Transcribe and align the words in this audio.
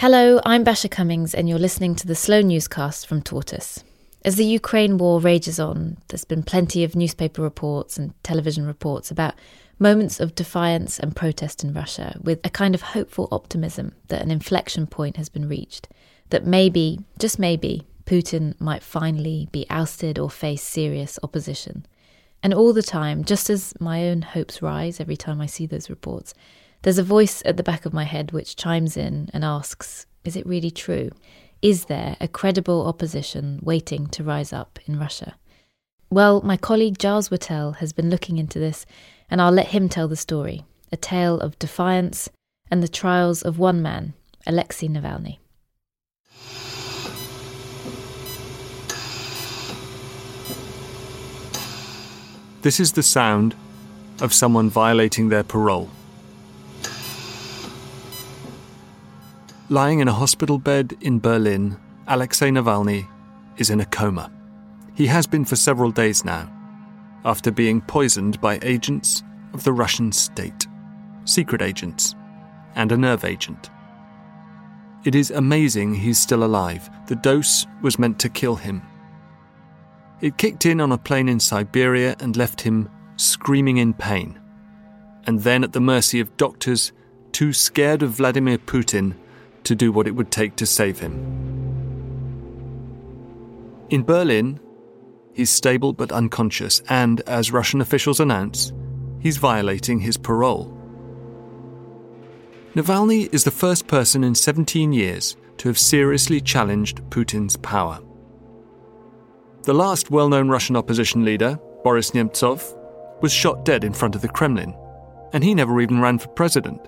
Hello, 0.00 0.40
I'm 0.46 0.62
Basia 0.62 0.88
Cummings, 0.88 1.34
and 1.34 1.48
you're 1.48 1.58
listening 1.58 1.96
to 1.96 2.06
the 2.06 2.14
Slow 2.14 2.40
Newscast 2.40 3.04
from 3.04 3.20
Tortoise. 3.20 3.82
As 4.24 4.36
the 4.36 4.44
Ukraine 4.44 4.96
war 4.96 5.18
rages 5.18 5.58
on, 5.58 5.96
there's 6.06 6.24
been 6.24 6.44
plenty 6.44 6.84
of 6.84 6.94
newspaper 6.94 7.42
reports 7.42 7.98
and 7.98 8.14
television 8.22 8.64
reports 8.64 9.10
about 9.10 9.34
moments 9.80 10.20
of 10.20 10.36
defiance 10.36 11.00
and 11.00 11.16
protest 11.16 11.64
in 11.64 11.74
Russia, 11.74 12.16
with 12.22 12.38
a 12.44 12.48
kind 12.48 12.76
of 12.76 12.82
hopeful 12.82 13.26
optimism 13.32 13.92
that 14.06 14.22
an 14.22 14.30
inflection 14.30 14.86
point 14.86 15.16
has 15.16 15.28
been 15.28 15.48
reached, 15.48 15.88
that 16.30 16.46
maybe, 16.46 17.00
just 17.18 17.40
maybe, 17.40 17.84
Putin 18.06 18.54
might 18.60 18.84
finally 18.84 19.48
be 19.50 19.66
ousted 19.68 20.16
or 20.16 20.30
face 20.30 20.62
serious 20.62 21.18
opposition. 21.24 21.84
And 22.40 22.54
all 22.54 22.72
the 22.72 22.84
time, 22.84 23.24
just 23.24 23.50
as 23.50 23.74
my 23.80 24.08
own 24.08 24.22
hopes 24.22 24.62
rise 24.62 25.00
every 25.00 25.16
time 25.16 25.40
I 25.40 25.46
see 25.46 25.66
those 25.66 25.90
reports, 25.90 26.34
there's 26.82 26.98
a 26.98 27.02
voice 27.02 27.42
at 27.44 27.56
the 27.56 27.62
back 27.62 27.84
of 27.84 27.92
my 27.92 28.04
head 28.04 28.32
which 28.32 28.56
chimes 28.56 28.96
in 28.96 29.30
and 29.32 29.44
asks, 29.44 30.06
Is 30.24 30.36
it 30.36 30.46
really 30.46 30.70
true? 30.70 31.10
Is 31.60 31.86
there 31.86 32.16
a 32.20 32.28
credible 32.28 32.86
opposition 32.86 33.58
waiting 33.62 34.06
to 34.08 34.22
rise 34.22 34.52
up 34.52 34.78
in 34.86 34.98
Russia? 34.98 35.34
Well, 36.10 36.40
my 36.42 36.56
colleague 36.56 36.98
Giles 36.98 37.30
Whittell 37.30 37.76
has 37.76 37.92
been 37.92 38.08
looking 38.08 38.38
into 38.38 38.58
this, 38.58 38.86
and 39.28 39.42
I'll 39.42 39.52
let 39.52 39.68
him 39.68 39.88
tell 39.88 40.08
the 40.08 40.16
story 40.16 40.64
a 40.92 40.96
tale 40.96 41.38
of 41.40 41.58
defiance 41.58 42.30
and 42.70 42.82
the 42.82 42.88
trials 42.88 43.42
of 43.42 43.58
one 43.58 43.82
man, 43.82 44.14
Alexei 44.46 44.86
Navalny. 44.88 45.38
This 52.62 52.80
is 52.80 52.92
the 52.92 53.02
sound 53.02 53.54
of 54.20 54.32
someone 54.32 54.70
violating 54.70 55.28
their 55.28 55.44
parole. 55.44 55.90
Lying 59.70 60.00
in 60.00 60.08
a 60.08 60.14
hospital 60.14 60.56
bed 60.56 60.96
in 61.02 61.20
Berlin, 61.20 61.76
Alexei 62.06 62.48
Navalny 62.48 63.06
is 63.58 63.68
in 63.68 63.80
a 63.80 63.84
coma. 63.84 64.32
He 64.94 65.06
has 65.08 65.26
been 65.26 65.44
for 65.44 65.56
several 65.56 65.90
days 65.90 66.24
now, 66.24 66.50
after 67.26 67.50
being 67.50 67.82
poisoned 67.82 68.40
by 68.40 68.58
agents 68.62 69.22
of 69.52 69.64
the 69.64 69.72
Russian 69.74 70.10
state, 70.10 70.66
secret 71.26 71.60
agents, 71.60 72.14
and 72.76 72.92
a 72.92 72.96
nerve 72.96 73.26
agent. 73.26 73.68
It 75.04 75.14
is 75.14 75.30
amazing 75.30 75.96
he's 75.96 76.18
still 76.18 76.44
alive. 76.44 76.88
The 77.06 77.16
dose 77.16 77.66
was 77.82 77.98
meant 77.98 78.18
to 78.20 78.30
kill 78.30 78.56
him. 78.56 78.80
It 80.22 80.38
kicked 80.38 80.64
in 80.64 80.80
on 80.80 80.92
a 80.92 80.98
plane 80.98 81.28
in 81.28 81.40
Siberia 81.40 82.16
and 82.20 82.38
left 82.38 82.62
him 82.62 82.88
screaming 83.16 83.76
in 83.76 83.92
pain, 83.92 84.40
and 85.26 85.40
then 85.40 85.62
at 85.62 85.74
the 85.74 85.80
mercy 85.80 86.20
of 86.20 86.38
doctors 86.38 86.92
too 87.32 87.52
scared 87.52 88.02
of 88.02 88.12
Vladimir 88.12 88.56
Putin 88.56 89.14
to 89.68 89.74
do 89.74 89.92
what 89.92 90.06
it 90.06 90.12
would 90.12 90.30
take 90.30 90.56
to 90.56 90.66
save 90.66 90.98
him. 90.98 91.12
In 93.90 94.02
Berlin, 94.02 94.58
he's 95.34 95.50
stable 95.50 95.92
but 95.92 96.10
unconscious, 96.10 96.82
and, 96.88 97.20
as 97.22 97.52
Russian 97.52 97.82
officials 97.82 98.18
announce, 98.18 98.72
he's 99.20 99.36
violating 99.36 100.00
his 100.00 100.16
parole. 100.16 100.74
Navalny 102.74 103.32
is 103.32 103.44
the 103.44 103.50
first 103.50 103.86
person 103.86 104.24
in 104.24 104.34
17 104.34 104.92
years 104.92 105.36
to 105.58 105.68
have 105.68 105.78
seriously 105.78 106.40
challenged 106.40 107.02
Putin's 107.10 107.56
power. 107.56 108.00
The 109.64 109.74
last 109.74 110.10
well 110.10 110.30
known 110.30 110.48
Russian 110.48 110.76
opposition 110.76 111.24
leader, 111.24 111.58
Boris 111.84 112.12
Nemtsov, 112.12 112.74
was 113.20 113.32
shot 113.32 113.66
dead 113.66 113.84
in 113.84 113.92
front 113.92 114.14
of 114.14 114.22
the 114.22 114.28
Kremlin, 114.28 114.74
and 115.34 115.44
he 115.44 115.54
never 115.54 115.78
even 115.80 116.00
ran 116.00 116.18
for 116.18 116.28
president. 116.28 116.82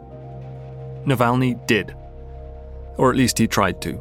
Navalny 1.05 1.55
did 1.67 1.95
or 3.01 3.09
at 3.09 3.17
least 3.17 3.39
he 3.39 3.49
tried 3.49 3.81
to. 3.81 3.99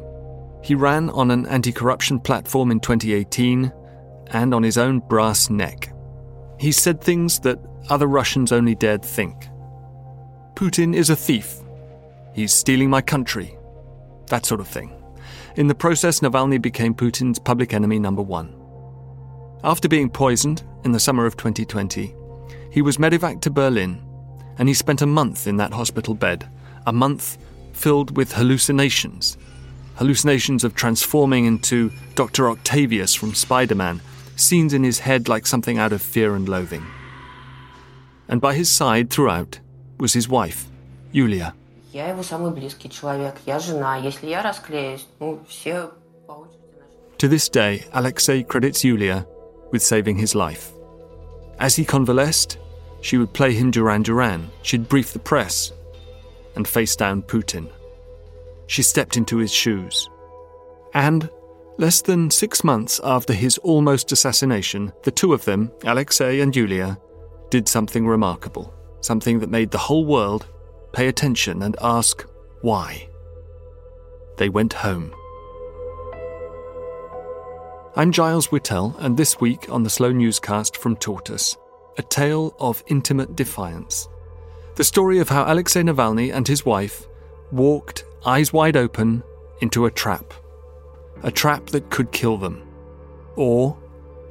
He 0.62 0.74
ran 0.74 1.08
on 1.10 1.30
an 1.30 1.46
anti 1.46 1.72
corruption 1.72 2.20
platform 2.20 2.70
in 2.70 2.80
2018 2.80 3.72
and 4.26 4.52
on 4.52 4.62
his 4.62 4.76
own 4.76 4.98
brass 4.98 5.48
neck. 5.48 5.90
He 6.58 6.70
said 6.70 7.00
things 7.00 7.40
that 7.40 7.58
other 7.88 8.06
Russians 8.06 8.52
only 8.52 8.74
dared 8.74 9.02
think. 9.02 9.48
Putin 10.54 10.94
is 10.94 11.08
a 11.08 11.16
thief. 11.16 11.60
He's 12.34 12.52
stealing 12.52 12.90
my 12.90 13.00
country. 13.00 13.56
That 14.26 14.44
sort 14.44 14.60
of 14.60 14.68
thing. 14.68 14.94
In 15.56 15.66
the 15.66 15.74
process, 15.74 16.20
Navalny 16.20 16.60
became 16.60 16.94
Putin's 16.94 17.38
public 17.38 17.72
enemy 17.72 17.98
number 17.98 18.22
one. 18.22 18.54
After 19.64 19.88
being 19.88 20.10
poisoned 20.10 20.62
in 20.84 20.92
the 20.92 21.00
summer 21.00 21.24
of 21.24 21.38
2020, 21.38 22.14
he 22.70 22.82
was 22.82 22.98
medevaced 22.98 23.40
to 23.42 23.50
Berlin, 23.50 24.02
and 24.58 24.68
he 24.68 24.74
spent 24.74 25.00
a 25.00 25.06
month 25.06 25.46
in 25.46 25.56
that 25.56 25.72
hospital 25.72 26.12
bed, 26.12 26.46
a 26.86 26.92
month 26.92 27.38
filled 27.80 28.14
with 28.14 28.32
hallucinations. 28.32 29.38
Hallucinations 29.96 30.64
of 30.64 30.74
transforming 30.74 31.46
into 31.46 31.90
Dr. 32.14 32.50
Octavius 32.50 33.14
from 33.14 33.34
Spider 33.34 33.74
Man, 33.74 34.02
scenes 34.36 34.74
in 34.74 34.84
his 34.84 34.98
head 34.98 35.28
like 35.28 35.46
something 35.46 35.78
out 35.78 35.92
of 35.92 36.02
fear 36.02 36.34
and 36.34 36.46
loathing. 36.46 36.84
And 38.28 38.40
by 38.40 38.54
his 38.54 38.70
side 38.70 39.08
throughout 39.10 39.60
was 39.98 40.12
his 40.12 40.28
wife, 40.28 40.66
Yulia. 41.10 41.54
To 47.18 47.28
this 47.28 47.48
day, 47.48 47.84
Alexei 47.92 48.42
credits 48.42 48.84
Yulia 48.84 49.26
with 49.72 49.82
saving 49.82 50.18
his 50.18 50.34
life. 50.34 50.72
As 51.58 51.76
he 51.76 51.84
convalesced, 51.84 52.58
she 53.00 53.16
would 53.16 53.32
play 53.32 53.52
him 53.52 53.70
Duran 53.70 54.02
Duran, 54.02 54.50
she'd 54.62 54.88
brief 54.88 55.12
the 55.12 55.18
press, 55.18 55.72
and 56.54 56.66
face 56.66 56.96
down 56.96 57.22
Putin. 57.22 57.70
She 58.66 58.82
stepped 58.82 59.16
into 59.16 59.38
his 59.38 59.52
shoes. 59.52 60.08
And, 60.94 61.28
less 61.78 62.02
than 62.02 62.30
six 62.30 62.62
months 62.62 63.00
after 63.02 63.32
his 63.32 63.58
almost 63.58 64.12
assassination, 64.12 64.92
the 65.02 65.10
two 65.10 65.32
of 65.32 65.44
them, 65.44 65.72
Alexei 65.84 66.40
and 66.40 66.54
Yulia, 66.54 66.98
did 67.50 67.68
something 67.68 68.06
remarkable, 68.06 68.72
something 69.00 69.40
that 69.40 69.50
made 69.50 69.70
the 69.70 69.78
whole 69.78 70.04
world 70.04 70.46
pay 70.92 71.08
attention 71.08 71.62
and 71.62 71.76
ask 71.80 72.26
why. 72.62 73.08
They 74.36 74.48
went 74.48 74.72
home. 74.72 75.12
I'm 77.96 78.12
Giles 78.12 78.48
Whittell, 78.48 78.94
and 79.00 79.16
this 79.16 79.40
week 79.40 79.68
on 79.68 79.82
the 79.82 79.90
Slow 79.90 80.12
Newscast 80.12 80.76
from 80.76 80.96
Tortoise, 80.96 81.56
a 81.98 82.02
tale 82.02 82.54
of 82.60 82.84
intimate 82.86 83.34
defiance. 83.34 84.08
The 84.80 84.84
story 84.84 85.18
of 85.18 85.28
how 85.28 85.44
Alexei 85.44 85.82
Navalny 85.82 86.32
and 86.32 86.48
his 86.48 86.64
wife 86.64 87.06
walked, 87.52 88.06
eyes 88.24 88.50
wide 88.50 88.78
open, 88.78 89.22
into 89.60 89.84
a 89.84 89.90
trap. 89.90 90.32
A 91.22 91.30
trap 91.30 91.66
that 91.66 91.90
could 91.90 92.10
kill 92.12 92.38
them. 92.38 92.66
Or, 93.36 93.76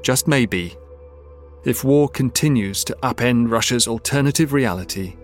just 0.02 0.28
maybe, 0.28 0.76
if 1.66 1.84
war 1.84 2.10
continues 2.10 2.84
to 2.86 2.98
upend 3.04 3.52
Russia's 3.52 3.88
alternative 3.88 4.52
reality, 4.52 5.18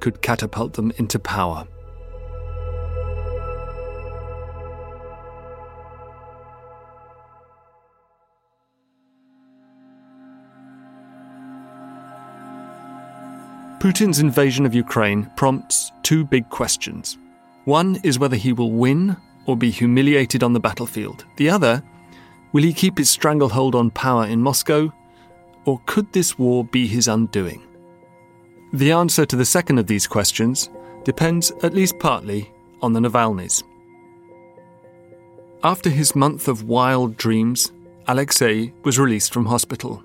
could 0.00 0.20
catapult 0.20 0.74
them 0.74 0.92
into 0.98 1.18
power. 1.18 1.66
Putin's 13.82 14.20
invasion 14.20 14.64
of 14.64 14.76
Ukraine 14.76 15.28
prompts 15.34 15.90
two 16.04 16.24
big 16.24 16.48
questions. 16.50 17.18
One 17.64 17.98
is 18.04 18.16
whether 18.16 18.36
he 18.36 18.52
will 18.52 18.70
win 18.70 19.16
or 19.44 19.56
be 19.56 19.72
humiliated 19.72 20.44
on 20.44 20.52
the 20.52 20.60
battlefield. 20.60 21.24
The 21.36 21.50
other, 21.50 21.82
will 22.52 22.62
he 22.62 22.72
keep 22.72 22.96
his 22.96 23.10
stranglehold 23.10 23.74
on 23.74 23.90
power 23.90 24.24
in 24.24 24.40
Moscow, 24.40 24.92
or 25.64 25.80
could 25.86 26.12
this 26.12 26.38
war 26.38 26.64
be 26.64 26.86
his 26.86 27.08
undoing? 27.08 27.60
The 28.72 28.92
answer 28.92 29.26
to 29.26 29.34
the 29.34 29.44
second 29.44 29.78
of 29.78 29.88
these 29.88 30.06
questions 30.06 30.70
depends, 31.02 31.50
at 31.64 31.74
least 31.74 31.98
partly, 31.98 32.52
on 32.82 32.92
the 32.92 33.00
Navalnys. 33.00 33.64
After 35.64 35.90
his 35.90 36.14
month 36.14 36.46
of 36.46 36.68
wild 36.68 37.16
dreams, 37.16 37.72
Alexei 38.06 38.72
was 38.84 39.00
released 39.00 39.34
from 39.34 39.46
hospital. 39.46 40.04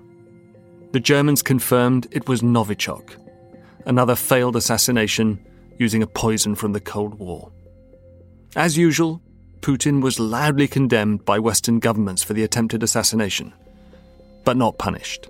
The 0.90 0.98
Germans 0.98 1.42
confirmed 1.42 2.08
it 2.10 2.28
was 2.28 2.42
Novichok, 2.42 3.14
another 3.86 4.14
failed 4.14 4.56
assassination 4.56 5.44
using 5.78 6.02
a 6.02 6.06
poison 6.06 6.54
from 6.54 6.72
the 6.72 6.80
Cold 6.80 7.14
War. 7.14 7.52
As 8.56 8.76
usual, 8.76 9.22
Putin 9.60 10.02
was 10.02 10.20
loudly 10.20 10.68
condemned 10.68 11.24
by 11.24 11.38
Western 11.38 11.78
governments 11.78 12.22
for 12.22 12.32
the 12.32 12.44
attempted 12.44 12.82
assassination, 12.82 13.52
but 14.44 14.56
not 14.56 14.78
punished. 14.78 15.28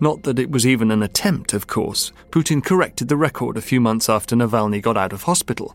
Not 0.00 0.24
that 0.24 0.38
it 0.38 0.50
was 0.50 0.66
even 0.66 0.90
an 0.90 1.02
attempt, 1.02 1.54
of 1.54 1.66
course. 1.66 2.12
Putin 2.30 2.62
corrected 2.62 3.08
the 3.08 3.16
record 3.16 3.56
a 3.56 3.62
few 3.62 3.80
months 3.80 4.08
after 4.08 4.36
Navalny 4.36 4.82
got 4.82 4.96
out 4.96 5.12
of 5.12 5.22
hospital. 5.22 5.74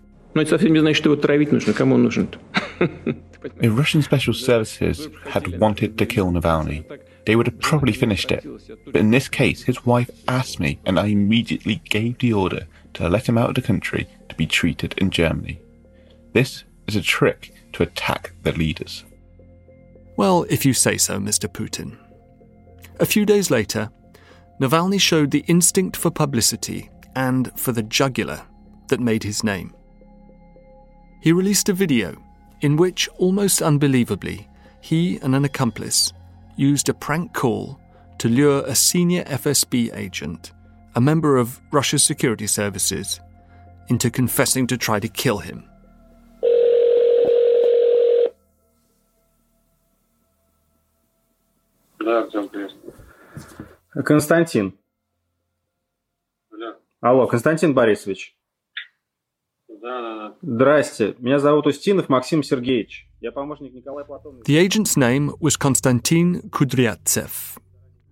If 3.59 3.75
Russian 3.75 4.04
special 4.04 4.36
services 4.36 5.07
had 5.25 5.59
wanted 5.59 5.97
to 5.97 6.06
kill 6.06 6.31
Navalny, 6.31 6.86
they 7.25 7.35
would 7.35 7.47
have 7.47 7.59
probably 7.59 7.94
finished 7.94 8.31
it. 8.31 8.45
But 8.85 8.95
in 8.95 9.12
this 9.12 9.27
case, 9.27 9.63
his 9.63 9.85
wife 9.85 10.09
asked 10.27 10.59
me, 10.59 10.79
and 10.85 11.00
I 11.00 11.07
immediately 11.07 11.81
gave 11.85 12.18
the 12.18 12.33
order 12.33 12.68
to 12.95 13.09
let 13.09 13.27
him 13.29 13.38
out 13.38 13.50
of 13.50 13.56
the 13.56 13.62
country 13.62 14.07
to 14.29 14.35
be 14.35 14.47
treated 14.47 14.94
in 14.97 15.12
Germany. 15.12 15.59
This 16.33 16.63
is 16.88 16.95
a 16.95 17.01
trick 17.01 17.53
to 17.73 17.83
attack 17.83 18.33
the 18.44 18.51
leaders. 18.51 19.03
Well, 20.18 20.45
if 20.50 20.65
you 20.65 20.73
say 20.73 20.97
so, 20.97 21.19
Mr. 21.19 21.51
Putin. 21.51 21.97
A 23.00 23.06
few 23.06 23.25
days 23.25 23.50
later, 23.50 23.89
Navalny 24.59 25.00
showed 25.00 25.31
the 25.31 25.45
instinct 25.47 25.97
for 25.97 26.12
publicity 26.12 26.89
and 27.15 27.51
for 27.59 27.71
the 27.71 27.83
jugular 27.83 28.41
that 28.89 29.00
made 29.00 29.23
his 29.23 29.44
name. 29.44 29.73
He 31.21 31.31
released 31.31 31.69
a 31.69 31.73
video 31.73 32.21
in 32.62 32.77
which, 32.77 33.07
almost 33.18 33.62
unbelievably, 33.62 34.47
he 34.81 35.18
and 35.18 35.35
an 35.35 35.45
accomplice 35.45 36.13
used 36.56 36.88
a 36.88 36.94
prank 36.94 37.32
call 37.32 37.79
to 38.19 38.29
lure 38.29 38.64
a 38.67 38.75
senior 38.75 39.25
FSB 39.25 39.94
agent, 39.97 40.53
a 40.94 41.00
member 41.00 41.37
of 41.37 41.61
Russia's 41.73 42.05
security 42.05 42.47
services, 42.47 43.20
into 43.88 44.11
confessing 44.11 44.67
to 44.67 44.76
try 44.76 44.99
to 45.00 45.08
kill 45.08 45.38
him. 45.38 45.64
Константин. 54.05 54.79
Алло, 57.00 57.26
Константин 57.26 57.75
Борисович. 57.75 58.37
Да, 59.69 60.00
да, 60.00 60.29
да. 60.29 60.37
Здрасте, 60.43 61.14
меня 61.19 61.38
зовут 61.38 61.67
Устинов 61.67 62.08
Максим 62.08 62.43
Сергеевич. 62.43 63.08
The 64.45 64.57
agent's 64.57 64.97
name 64.97 65.31
was 65.39 65.56
Konstantin 65.56 66.50
Kudryavtsev. 66.50 67.57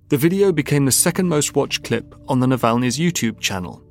The 0.09 0.17
video 0.17 0.51
became 0.51 0.85
the 0.85 0.91
second 0.91 1.27
most 1.27 1.55
watched 1.55 1.83
clip 1.83 2.13
on 2.27 2.39
the 2.39 2.47
Navalny's 2.47 2.99
YouTube 2.99 3.39
channel, 3.39 3.81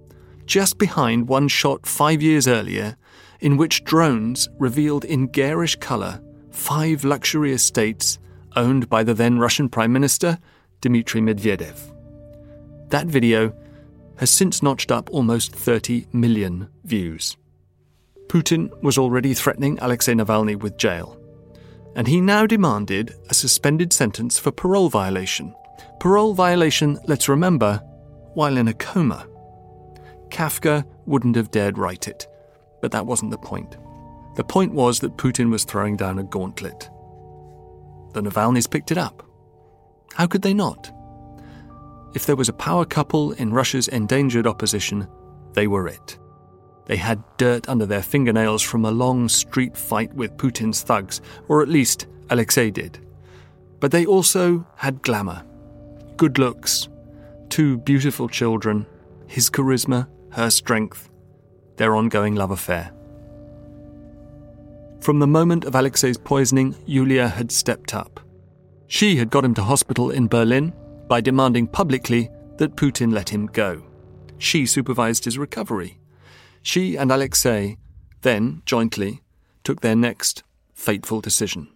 just 0.47 0.79
behind 0.79 1.29
one 1.29 1.49
shot 1.49 1.87
five 1.87 2.23
years 2.23 2.47
earlier, 2.47 2.97
in 3.41 3.57
which 3.57 3.83
drones 3.83 4.49
revealed 4.59 5.05
in 5.05 5.27
garish 5.27 5.75
colour 5.77 6.23
five 6.51 7.05
luxury 7.05 7.53
estates 7.53 8.19
owned 8.55 8.89
by 8.89 9.03
the 9.03 9.15
then 9.15 9.41
Russian 9.41 9.69
Prime 9.69 9.93
Minister 9.93 10.39
Dmitry 10.81 11.21
Medvedev. 11.21 11.79
That 12.91 13.07
video 13.07 13.53
has 14.19 14.31
since 14.31 14.63
notched 14.63 14.93
up 14.93 15.11
almost 15.11 15.53
30 15.53 16.07
million 16.13 16.69
views. 16.85 17.37
Putin 18.29 18.71
was 18.83 18.99
already 18.99 19.33
threatening 19.33 19.79
Alexei 19.81 20.13
Navalny 20.13 20.55
with 20.55 20.77
jail, 20.77 21.19
and 21.97 22.07
he 22.07 22.21
now 22.21 22.47
demanded 22.47 23.15
a 23.31 23.35
suspended 23.35 23.93
sentence 23.93 24.39
for 24.39 24.53
parole 24.53 24.91
violation. 24.91 25.55
Parole 25.99 26.35
violation, 26.35 26.99
let's 27.07 27.29
remember, 27.29 27.79
while 28.35 28.57
in 28.57 28.69
a 28.69 28.75
coma. 28.75 29.27
Kafka 30.29 30.85
wouldn't 31.07 31.37
have 31.37 31.51
dared 31.51 31.79
write 31.79 32.07
it, 32.07 32.27
but 32.83 32.93
that 32.93 33.07
wasn't 33.07 33.31
the 33.31 33.39
point. 33.39 33.77
The 34.37 34.45
point 34.45 34.73
was 34.73 35.01
that 35.01 35.17
Putin 35.17 35.51
was 35.51 35.65
throwing 35.65 35.97
down 35.97 36.19
a 36.19 36.23
gauntlet. 36.23 36.91
The 38.13 38.23
Navalnys 38.23 38.71
picked 38.71 38.91
it 38.93 38.99
up. 38.99 39.27
How 40.15 40.27
could 40.27 40.43
they 40.43 40.55
not? 40.55 40.93
If 42.15 42.27
there 42.27 42.37
was 42.37 42.49
a 42.49 42.55
power 42.55 42.85
couple 42.85 43.33
in 43.33 43.53
Russia's 43.53 43.89
endangered 43.89 44.47
opposition, 44.47 45.09
they 45.55 45.67
were 45.67 45.89
it. 45.89 46.19
They 46.89 46.97
had 46.97 47.23
dirt 47.37 47.69
under 47.69 47.85
their 47.87 48.03
fingernails 48.03 48.63
from 48.63 48.85
a 48.85 48.91
long 48.91 49.29
street 49.29 49.77
fight 49.77 50.13
with 50.15 50.39
Putin's 50.39 50.83
thugs, 50.83 51.21
or 51.47 51.63
at 51.63 51.69
least 51.69 52.07
Alexei 52.31 52.71
did. 52.71 52.99
But 53.79 53.93
they 53.93 54.07
also 54.07 54.67
had 54.77 55.03
glamour, 55.03 55.45
good 56.17 56.39
looks, 56.39 56.89
two 57.51 57.77
beautiful 57.77 58.27
children, 58.27 58.87
his 59.27 59.51
charisma, 59.51 60.09
her 60.31 60.49
strength, 60.49 61.11
their 61.77 61.95
ongoing 61.95 62.35
love 62.35 62.51
affair. 62.51 62.91
From 65.01 65.19
the 65.19 65.27
moment 65.27 65.67
of 65.67 65.75
Alexei's 65.75 66.19
poisoning, 66.19 66.75
Yulia 66.87 67.29
had 67.29 67.53
stepped 67.53 67.95
up. 67.95 68.19
She 68.87 69.17
had 69.17 69.29
got 69.31 69.45
him 69.45 69.55
to 69.55 69.63
hospital 69.63 70.11
in 70.11 70.27
Berlin 70.27 70.73
by 71.07 71.21
demanding 71.21 71.67
publicly 71.67 72.31
that 72.57 72.77
Putin 72.77 73.13
let 73.13 73.29
him 73.29 73.47
go. 73.47 73.83
She 74.39 74.65
supervised 74.65 75.27
his 75.27 75.39
recovery. 75.39 75.99
She 76.63 76.97
and 76.97 77.11
Alexei 77.11 77.77
then, 78.23 78.63
jointly, 78.67 79.23
took 79.65 79.81
their 79.81 79.97
next 79.97 80.43
fateful 80.75 81.21
decision. 81.21 81.69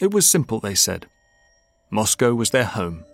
It 0.00 0.12
was 0.12 0.28
simple, 0.28 0.60
they 0.60 0.74
said. 0.74 1.06
Moscow 1.90 2.34
was 2.34 2.50
their 2.50 2.64
home. 2.64 3.04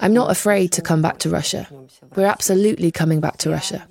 I'm 0.00 0.14
not 0.14 0.30
afraid 0.30 0.72
to 0.72 0.82
come 0.82 1.02
back 1.02 1.18
to 1.18 1.28
Russia. 1.28 1.68
We're 2.14 2.26
absolutely 2.26 2.90
coming 2.90 3.20
back 3.20 3.36
to 3.38 3.50
Russia. 3.50 3.86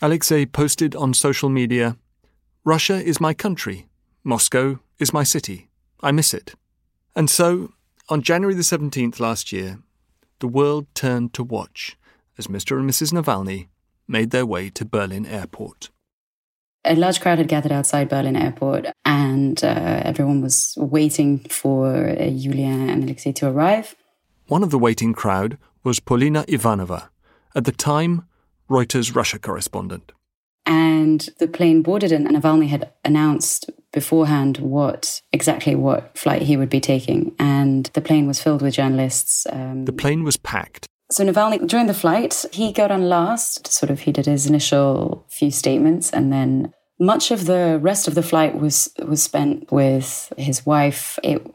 Alexei 0.00 0.46
posted 0.46 0.94
on 0.96 1.14
social 1.14 1.48
media 1.48 1.96
Russia 2.64 3.02
is 3.02 3.20
my 3.20 3.34
country. 3.34 3.88
Moscow 4.22 4.78
is 5.00 5.12
my 5.12 5.24
city. 5.24 5.68
I 6.00 6.12
miss 6.12 6.32
it. 6.32 6.54
And 7.16 7.28
so, 7.28 7.72
on 8.08 8.22
January 8.22 8.54
the 8.54 8.62
17th 8.62 9.18
last 9.18 9.50
year, 9.52 9.80
the 10.38 10.46
world 10.46 10.86
turned 10.94 11.34
to 11.34 11.42
watch 11.42 11.96
as 12.38 12.46
Mr. 12.46 12.78
and 12.78 12.88
Mrs. 12.88 13.12
Navalny 13.12 13.68
made 14.08 14.30
their 14.30 14.46
way 14.46 14.70
to 14.70 14.84
Berlin 14.84 15.26
airport. 15.26 15.90
A 16.84 16.96
large 16.96 17.20
crowd 17.20 17.38
had 17.38 17.48
gathered 17.48 17.70
outside 17.70 18.08
Berlin 18.08 18.34
airport, 18.34 18.86
and 19.04 19.62
uh, 19.62 20.02
everyone 20.04 20.42
was 20.42 20.74
waiting 20.76 21.38
for 21.48 22.08
uh, 22.08 22.24
Yulia 22.24 22.66
and 22.66 23.04
Alexei 23.04 23.32
to 23.32 23.48
arrive. 23.48 23.94
One 24.48 24.64
of 24.64 24.70
the 24.70 24.78
waiting 24.78 25.12
crowd 25.12 25.58
was 25.84 26.00
Polina 26.00 26.44
Ivanova, 26.48 27.08
at 27.54 27.64
the 27.64 27.72
time, 27.72 28.26
Reuters 28.70 29.14
Russia 29.14 29.38
correspondent. 29.38 30.12
And 30.64 31.28
the 31.38 31.48
plane 31.48 31.82
boarded, 31.82 32.12
and 32.12 32.26
Navalny 32.26 32.68
had 32.68 32.92
announced 33.04 33.68
beforehand 33.92 34.58
what 34.58 35.20
exactly 35.32 35.74
what 35.74 36.16
flight 36.16 36.42
he 36.42 36.56
would 36.56 36.70
be 36.70 36.80
taking, 36.80 37.34
and 37.38 37.86
the 37.94 38.00
plane 38.00 38.26
was 38.26 38.40
filled 38.40 38.62
with 38.62 38.74
journalists. 38.74 39.46
Um, 39.50 39.84
the 39.84 39.92
plane 39.92 40.24
was 40.24 40.36
packed. 40.36 40.86
So 41.12 41.26
Navalny, 41.26 41.66
during 41.68 41.88
the 41.88 41.94
flight, 41.94 42.46
he 42.52 42.72
got 42.72 42.90
on 42.90 43.06
last. 43.06 43.70
Sort 43.70 43.90
of, 43.90 44.00
he 44.00 44.12
did 44.12 44.24
his 44.24 44.46
initial 44.46 45.26
few 45.28 45.50
statements, 45.50 46.10
and 46.10 46.32
then 46.32 46.72
much 46.98 47.30
of 47.30 47.44
the 47.44 47.78
rest 47.82 48.08
of 48.08 48.14
the 48.14 48.22
flight 48.22 48.58
was 48.58 48.88
was 48.98 49.22
spent 49.22 49.70
with 49.70 50.32
his 50.38 50.64
wife. 50.64 51.18
It 51.22 51.46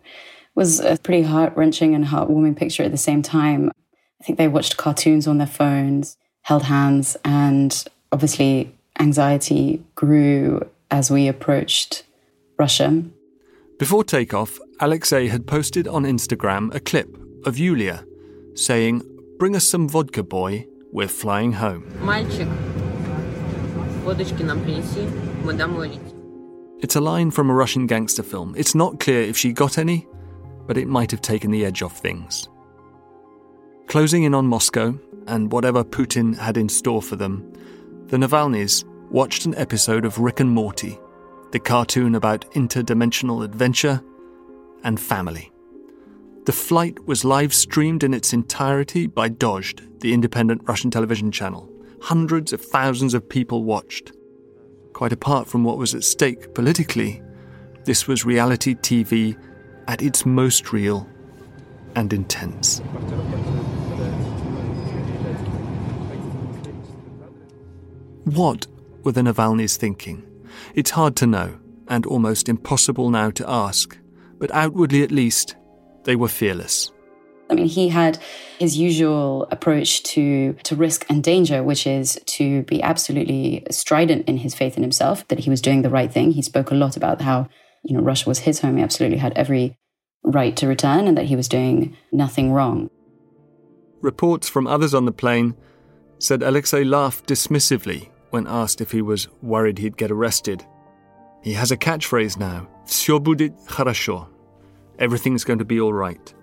was 0.53 0.79
a 0.79 0.97
pretty 0.97 1.23
heart 1.23 1.53
wrenching 1.55 1.95
and 1.95 2.05
heartwarming 2.05 2.55
picture 2.55 2.83
at 2.83 2.91
the 2.91 2.97
same 2.97 3.23
time. 3.23 3.71
I 4.21 4.23
think 4.23 4.37
they 4.37 4.47
watched 4.47 4.77
cartoons 4.77 5.27
on 5.27 5.39
their 5.39 5.47
phones, 5.47 6.17
held 6.43 6.63
hands, 6.63 7.17
and 7.25 7.83
obviously 8.11 8.75
anxiety 8.99 9.83
grew 9.95 10.69
as 10.91 11.09
we 11.09 11.27
approached 11.27 12.03
Russia. 12.59 13.03
Before 13.79 14.03
takeoff, 14.03 14.59
Alexei 14.79 15.29
had 15.29 15.47
posted 15.47 15.87
on 15.87 16.03
Instagram 16.03 16.71
a 16.75 16.79
clip 16.79 17.17
of 17.43 17.57
Yulia 17.57 18.05
saying, 18.53 19.16
Bring 19.38 19.56
us 19.56 19.64
some 19.64 19.88
vodka, 19.88 20.22
boy. 20.22 20.66
We're 20.92 21.08
flying 21.08 21.52
home. 21.52 21.84
Мальчик, 22.02 22.48
водочки 24.04 24.42
нам 24.42 24.60
принеси, 24.60 25.08
мы 25.44 25.54
домой 25.54 25.88
летим. 25.88 26.12
It's 26.80 26.96
a 26.96 27.00
line 27.00 27.30
from 27.30 27.48
a 27.48 27.54
Russian 27.54 27.86
gangster 27.86 28.22
film. 28.22 28.54
It's 28.56 28.74
not 28.74 28.98
clear 28.98 29.22
if 29.22 29.36
she 29.36 29.52
got 29.52 29.78
any, 29.78 30.06
but 30.66 30.76
it 30.76 30.88
might 30.88 31.10
have 31.12 31.22
taken 31.22 31.50
the 31.50 31.64
edge 31.64 31.82
off 31.82 31.98
things. 31.98 32.48
Closing 33.86 34.24
in 34.24 34.34
on 34.34 34.46
Moscow 34.46 34.98
and 35.26 35.52
whatever 35.52 35.84
Putin 35.84 36.36
had 36.36 36.56
in 36.56 36.68
store 36.68 37.02
for 37.02 37.16
them, 37.16 37.52
the 38.08 38.16
Navalnys 38.16 38.84
watched 39.10 39.46
an 39.46 39.54
episode 39.54 40.04
of 40.04 40.18
Rick 40.18 40.40
and 40.40 40.50
Morty, 40.50 40.98
the 41.52 41.60
cartoon 41.60 42.14
about 42.14 42.50
interdimensional 42.52 43.44
adventure 43.44 44.02
and 44.82 44.98
family. 44.98 45.52
The 46.47 46.53
flight 46.53 47.05
was 47.05 47.25
live 47.25 47.53
streamed 47.53 48.05
in 48.05 48.13
its 48.13 48.31
entirety 48.31 49.05
by 49.05 49.27
Dozhd, 49.27 49.99
the 49.99 50.13
independent 50.13 50.61
Russian 50.63 50.89
television 50.89 51.29
channel. 51.29 51.69
Hundreds 52.03 52.53
of 52.53 52.61
thousands 52.61 53.13
of 53.13 53.27
people 53.27 53.65
watched. 53.65 54.13
Quite 54.93 55.11
apart 55.11 55.49
from 55.49 55.65
what 55.65 55.77
was 55.77 55.93
at 55.93 56.05
stake 56.05 56.53
politically, 56.53 57.21
this 57.83 58.07
was 58.07 58.23
reality 58.23 58.75
TV 58.75 59.37
at 59.89 60.01
its 60.01 60.25
most 60.25 60.71
real 60.71 61.05
and 61.95 62.13
intense. 62.13 62.79
What 68.23 68.67
were 69.03 69.11
the 69.11 69.19
Navalny's 69.19 69.75
thinking? 69.75 70.25
It's 70.75 70.91
hard 70.91 71.17
to 71.17 71.27
know, 71.27 71.59
and 71.89 72.05
almost 72.05 72.47
impossible 72.47 73.09
now 73.09 73.31
to 73.31 73.49
ask, 73.49 73.97
but 74.39 74.49
outwardly 74.51 75.03
at 75.03 75.11
least, 75.11 75.57
they 76.06 76.16
were 76.16 76.28
fearless. 76.28 76.92
I 77.50 77.54
mean, 77.54 77.66
he 77.66 77.88
had 77.88 78.18
his 78.58 78.78
usual 78.78 79.46
approach 79.50 80.02
to, 80.04 80.54
to 80.62 80.74
risk 80.74 81.04
and 81.10 81.22
danger, 81.22 81.62
which 81.62 81.86
is 81.86 82.18
to 82.26 82.62
be 82.62 82.82
absolutely 82.82 83.66
strident 83.70 84.26
in 84.26 84.38
his 84.38 84.54
faith 84.54 84.76
in 84.76 84.82
himself, 84.82 85.28
that 85.28 85.40
he 85.40 85.50
was 85.50 85.60
doing 85.60 85.82
the 85.82 85.90
right 85.90 86.10
thing. 86.10 86.32
He 86.32 86.42
spoke 86.42 86.70
a 86.70 86.74
lot 86.74 86.96
about 86.96 87.20
how, 87.20 87.48
you 87.84 87.94
know, 87.94 88.02
Russia 88.02 88.28
was 88.28 88.40
his 88.40 88.60
home. 88.60 88.78
He 88.78 88.82
absolutely 88.82 89.18
had 89.18 89.34
every 89.34 89.76
right 90.24 90.56
to 90.56 90.66
return 90.66 91.06
and 91.08 91.18
that 91.18 91.26
he 91.26 91.36
was 91.36 91.48
doing 91.48 91.96
nothing 92.10 92.52
wrong. 92.52 92.88
Reports 94.00 94.48
from 94.48 94.66
others 94.66 94.94
on 94.94 95.04
the 95.04 95.12
plane 95.12 95.54
said 96.18 96.42
Alexei 96.42 96.84
laughed 96.84 97.26
dismissively 97.26 98.08
when 98.30 98.46
asked 98.46 98.80
if 98.80 98.92
he 98.92 99.02
was 99.02 99.28
worried 99.42 99.78
he'd 99.78 99.96
get 99.96 100.10
arrested. 100.10 100.64
He 101.42 101.52
has 101.52 101.70
a 101.70 101.76
catchphrase 101.76 102.38
now, 102.38 102.68
Всё 102.86 103.20
будет 103.20 103.52
хорошо. 103.66 104.28
Everything's 104.99 105.43
going 105.43 105.59
to 105.59 105.65
be 105.65 105.79
all 105.79 105.93
right. 105.93 106.33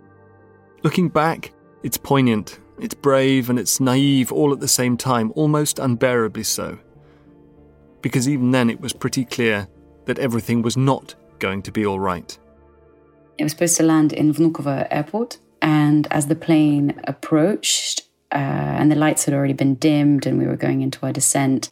Looking 0.83 1.09
back, 1.09 1.53
it's 1.83 1.97
poignant, 1.97 2.61
it's 2.79 2.95
brave, 2.95 3.51
and 3.51 3.59
it's 3.59 3.81
naive 3.81 4.31
all 4.33 4.53
at 4.53 4.61
the 4.61 4.69
same 4.69 4.97
time, 4.97 5.33
almost 5.35 5.79
unbearably 5.79 6.45
so. 6.45 6.79
Because 8.03 8.29
even 8.29 8.51
then 8.51 8.71
it 8.71 8.81
was 8.81 8.93
pretty 8.93 9.25
clear 9.25 9.69
that 10.05 10.19
everything 10.19 10.63
was 10.63 10.77
not 10.77 11.15
going 11.39 11.63
to 11.63 11.73
be 11.73 11.87
all 11.87 11.99
right. 11.99 12.39
It 13.39 13.43
was 13.43 13.53
supposed 13.53 13.77
to 13.79 13.83
land 13.83 14.13
in 14.13 14.33
Vnukovo 14.33 14.87
airport, 14.91 15.39
and 15.61 16.07
as 16.11 16.27
the 16.27 16.37
plane 16.37 17.01
approached, 17.05 18.03
uh, 18.31 18.37
and 18.37 18.91
the 18.91 18.97
lights 18.97 19.25
had 19.25 19.35
already 19.35 19.55
been 19.55 19.75
dimmed, 19.75 20.27
and 20.27 20.39
we 20.39 20.47
were 20.47 20.57
going 20.57 20.83
into 20.83 21.05
our 21.05 21.13
descent, 21.13 21.71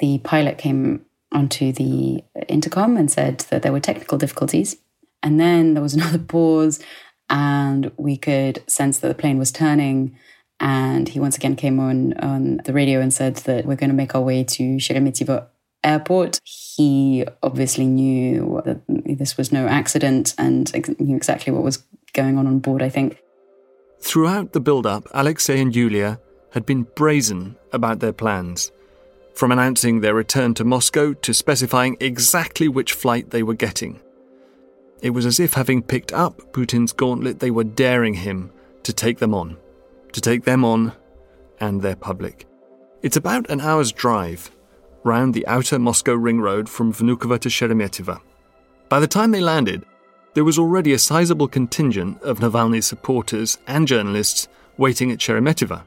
the 0.00 0.18
pilot 0.18 0.58
came 0.58 1.04
onto 1.32 1.72
the 1.72 2.22
intercom 2.48 2.96
and 2.96 3.10
said 3.10 3.40
that 3.50 3.62
there 3.62 3.72
were 3.72 3.80
technical 3.80 4.18
difficulties. 4.18 4.76
And 5.22 5.38
then 5.40 5.74
there 5.74 5.82
was 5.82 5.94
another 5.98 6.18
pause, 6.18 6.80
and 7.28 7.90
we 7.96 8.16
could 8.16 8.62
sense 8.66 8.98
that 8.98 9.08
the 9.08 9.14
plane 9.14 9.38
was 9.38 9.52
turning. 9.52 10.16
And 10.60 11.08
he 11.08 11.20
once 11.20 11.36
again 11.36 11.54
came 11.54 11.78
on 11.78 12.14
on 12.14 12.60
the 12.64 12.72
radio 12.72 13.00
and 13.00 13.14
said 13.14 13.36
that 13.36 13.64
we're 13.64 13.76
going 13.76 13.90
to 13.90 13.96
make 13.96 14.14
our 14.14 14.22
way 14.22 14.42
to 14.42 14.76
Sheremetyevo 14.76 15.46
airport. 15.84 16.40
He 16.44 17.24
obviously 17.42 17.86
knew 17.86 18.60
that 18.64 18.80
this 18.88 19.36
was 19.36 19.52
no 19.52 19.66
accident 19.66 20.34
and 20.36 20.72
knew 20.98 21.16
exactly 21.16 21.52
what 21.52 21.62
was 21.62 21.84
going 22.12 22.38
on 22.38 22.46
on 22.46 22.58
board, 22.58 22.82
I 22.82 22.88
think. 22.88 23.18
Throughout 24.00 24.52
the 24.52 24.60
build 24.60 24.86
up, 24.86 25.06
Alexei 25.12 25.60
and 25.60 25.74
Yulia 25.74 26.20
had 26.52 26.64
been 26.64 26.84
brazen 26.94 27.56
about 27.72 28.00
their 28.00 28.12
plans. 28.12 28.72
From 29.34 29.52
announcing 29.52 30.00
their 30.00 30.14
return 30.14 30.54
to 30.54 30.64
Moscow 30.64 31.12
to 31.12 31.34
specifying 31.34 31.96
exactly 32.00 32.68
which 32.68 32.92
flight 32.92 33.30
they 33.30 33.42
were 33.42 33.54
getting. 33.54 34.00
It 35.00 35.10
was 35.10 35.26
as 35.26 35.38
if, 35.38 35.54
having 35.54 35.82
picked 35.82 36.12
up 36.12 36.52
Putin's 36.52 36.92
gauntlet, 36.92 37.38
they 37.38 37.50
were 37.50 37.64
daring 37.64 38.14
him 38.14 38.50
to 38.82 38.92
take 38.92 39.18
them 39.18 39.34
on, 39.34 39.56
to 40.12 40.20
take 40.20 40.44
them 40.44 40.64
on 40.64 40.92
and 41.60 41.82
their 41.82 41.96
public. 41.96 42.46
It's 43.02 43.16
about 43.16 43.48
an 43.48 43.60
hour's 43.60 43.92
drive 43.92 44.50
round 45.04 45.34
the 45.34 45.46
outer 45.46 45.78
Moscow 45.78 46.14
ring 46.14 46.40
road 46.40 46.68
from 46.68 46.92
Vnukovo 46.92 47.38
to 47.38 47.48
Sheremetyevo. 47.48 48.20
By 48.88 49.00
the 49.00 49.06
time 49.06 49.30
they 49.30 49.40
landed, 49.40 49.84
there 50.34 50.44
was 50.44 50.58
already 50.58 50.92
a 50.92 50.98
sizable 50.98 51.48
contingent 51.48 52.20
of 52.22 52.40
Navalny's 52.40 52.86
supporters 52.86 53.58
and 53.66 53.86
journalists 53.86 54.48
waiting 54.76 55.12
at 55.12 55.18
Sheremetyevo. 55.18 55.82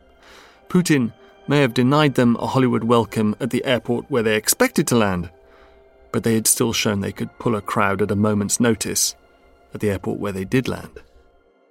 Putin 0.69 1.13
may 1.47 1.59
have 1.61 1.73
denied 1.73 2.15
them 2.15 2.37
a 2.37 2.47
Hollywood 2.47 2.83
welcome 2.83 3.35
at 3.39 3.49
the 3.49 3.65
airport 3.65 4.09
where 4.09 4.23
they 4.23 4.35
expected 4.35 4.87
to 4.87 4.95
land, 4.95 5.29
but 6.11 6.23
they 6.23 6.35
had 6.35 6.47
still 6.47 6.73
shown 6.73 6.99
they 6.99 7.11
could 7.11 7.37
pull 7.39 7.55
a 7.55 7.61
crowd 7.61 8.01
at 8.01 8.11
a 8.11 8.15
moment's 8.15 8.59
notice 8.59 9.15
at 9.73 9.79
the 9.79 9.89
airport 9.89 10.19
where 10.19 10.31
they 10.31 10.45
did 10.45 10.67
land. 10.67 11.01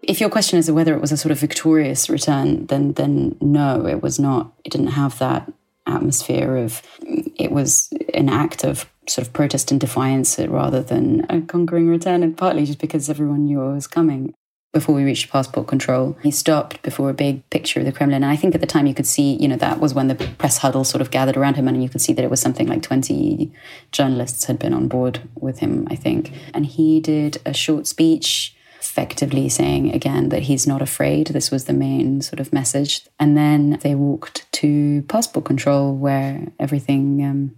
If 0.03 0.21
your 0.21 0.31
question 0.31 0.59
is 0.59 0.71
whether 0.71 0.95
it 0.95 1.01
was 1.01 1.13
a 1.13 1.17
sort 1.17 1.33
of 1.33 1.39
victorious 1.39 2.09
return, 2.09 2.67
then 2.67 2.95
then 2.95 3.37
no, 3.41 3.87
it 3.87 4.03
was 4.03 4.19
not. 4.19 4.53
It 4.65 4.73
didn't 4.73 4.89
have 4.89 5.19
that 5.19 5.53
atmosphere 5.87 6.57
of 6.57 6.83
it 7.03 7.51
was 7.51 7.93
an 8.15 8.29
act 8.29 8.65
of 8.65 8.91
sort 9.09 9.27
of 9.27 9.33
protest 9.33 9.71
and 9.71 9.81
defiance 9.81 10.39
rather 10.39 10.83
than 10.83 11.27
a 11.29 11.43
conquering 11.43 11.89
return, 11.89 12.23
and 12.23 12.37
partly 12.37 12.65
just 12.65 12.79
because 12.79 13.11
everyone 13.11 13.45
knew 13.45 13.63
I 13.63 13.73
was 13.75 13.87
coming 13.87 14.35
before 14.73 14.95
we 14.95 15.05
reached 15.05 15.31
passport 15.31 15.67
control. 15.67 16.17
He 16.23 16.31
stopped 16.31 16.81
before 16.83 17.11
a 17.11 17.15
big 17.15 17.49
picture 17.51 17.81
of 17.81 17.87
the 17.87 17.93
Kremlin. 17.93 18.23
And 18.23 18.33
I 18.33 18.37
think 18.37 18.55
at 18.55 18.61
the 18.61 18.67
time 18.67 18.87
you 18.87 18.95
could 18.95 19.07
see, 19.07 19.35
you 19.35 19.49
know, 19.49 19.57
that 19.57 19.81
was 19.81 19.95
when 19.95 20.09
the 20.09 20.15
press 20.15 20.59
huddle 20.59 20.85
sort 20.85 21.03
of 21.03 21.11
gathered 21.11 21.37
around 21.37 21.57
him 21.57 21.67
and 21.67 21.83
you 21.83 21.89
could 21.89 22.01
see 22.01 22.13
that 22.13 22.25
it 22.25 22.31
was 22.31 22.41
something 22.41 22.69
like 22.69 22.83
20 22.83 23.53
journalists 23.91 24.45
had 24.45 24.59
been 24.59 24.73
on 24.73 24.87
board 24.87 25.29
with 25.35 25.59
him, 25.59 25.89
I 25.91 25.97
think. 25.97 26.33
And 26.55 26.67
he 26.67 27.01
did 27.01 27.39
a 27.45 27.53
short 27.53 27.87
speech 27.87 28.55
effectively 28.81 29.49
saying 29.49 29.93
again 29.93 30.31
that 30.31 30.43
he's 30.43 30.67
not 30.67 30.81
afraid. 30.83 31.29
This 31.29 31.51
was 31.51 31.65
the 31.65 31.73
main 31.73 32.23
sort 32.23 32.41
of 32.41 32.53
message. 32.53 33.07
And 33.19 33.37
then 33.37 33.79
they 33.83 33.95
walked 33.95 34.51
to 34.53 35.03
passport 35.03 35.45
control 35.45 35.95
where 35.95 36.47
everything 36.59 37.25
um, 37.25 37.57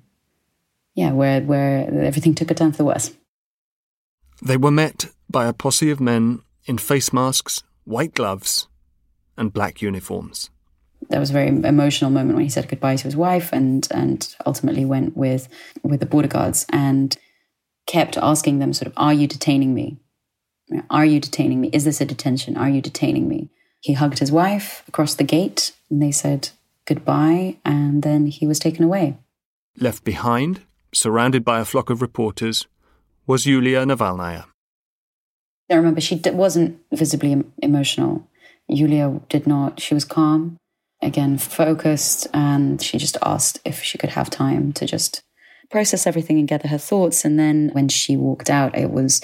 yeah, 0.94 1.12
where 1.12 1.40
where 1.40 1.88
everything 2.02 2.34
took 2.34 2.50
a 2.50 2.54
turn 2.54 2.72
for 2.72 2.78
the 2.78 2.84
worse. 2.84 3.12
They 4.42 4.56
were 4.56 4.70
met 4.70 5.06
by 5.30 5.46
a 5.46 5.52
posse 5.52 5.90
of 5.90 6.00
men 6.00 6.42
in 6.66 6.78
face 6.78 7.12
masks, 7.12 7.62
white 7.84 8.14
gloves, 8.14 8.68
and 9.36 9.52
black 9.52 9.82
uniforms. 9.82 10.50
There 11.08 11.20
was 11.20 11.30
a 11.30 11.32
very 11.32 11.48
emotional 11.48 12.10
moment 12.10 12.36
when 12.36 12.44
he 12.44 12.50
said 12.50 12.68
goodbye 12.68 12.96
to 12.96 13.04
his 13.04 13.16
wife 13.16 13.52
and 13.52 13.88
and 13.90 14.34
ultimately 14.46 14.84
went 14.84 15.16
with 15.16 15.48
with 15.82 16.00
the 16.00 16.06
border 16.06 16.28
guards 16.28 16.64
and 16.70 17.16
kept 17.86 18.16
asking 18.16 18.58
them 18.58 18.72
sort 18.72 18.86
of 18.86 18.94
are 18.96 19.12
you 19.12 19.26
detaining 19.26 19.74
me? 19.74 19.98
Are 20.88 21.04
you 21.04 21.20
detaining 21.20 21.60
me? 21.60 21.70
Is 21.72 21.84
this 21.84 22.00
a 22.00 22.06
detention? 22.06 22.56
Are 22.56 22.70
you 22.70 22.80
detaining 22.80 23.28
me? 23.28 23.50
He 23.80 23.94
hugged 23.94 24.20
his 24.20 24.30
wife 24.30 24.84
across 24.86 25.14
the 25.14 25.24
gate 25.24 25.72
and 25.90 26.00
they 26.00 26.12
said 26.12 26.50
goodbye 26.86 27.56
and 27.64 28.02
then 28.02 28.26
he 28.26 28.46
was 28.46 28.58
taken 28.58 28.84
away. 28.84 29.18
Left 29.76 30.04
behind, 30.04 30.62
surrounded 30.94 31.44
by 31.44 31.60
a 31.60 31.64
flock 31.64 31.90
of 31.90 32.00
reporters, 32.00 32.66
was 33.26 33.44
Yulia 33.44 33.84
Navalnaya. 33.84 34.44
I 35.70 35.74
remember 35.74 36.00
she 36.00 36.20
wasn't 36.24 36.78
visibly 36.92 37.42
emotional. 37.62 38.28
Yulia 38.68 39.20
did 39.28 39.46
not. 39.46 39.80
She 39.80 39.94
was 39.94 40.04
calm, 40.04 40.56
again, 41.00 41.38
focused, 41.38 42.26
and 42.32 42.80
she 42.80 42.98
just 42.98 43.16
asked 43.22 43.60
if 43.64 43.82
she 43.82 43.98
could 43.98 44.10
have 44.10 44.30
time 44.30 44.72
to 44.74 44.86
just 44.86 45.22
process 45.70 46.06
everything 46.06 46.38
and 46.38 46.48
gather 46.48 46.68
her 46.68 46.78
thoughts. 46.78 47.24
And 47.24 47.38
then 47.38 47.70
when 47.72 47.88
she 47.88 48.16
walked 48.16 48.50
out, 48.50 48.76
it 48.76 48.90
was 48.90 49.22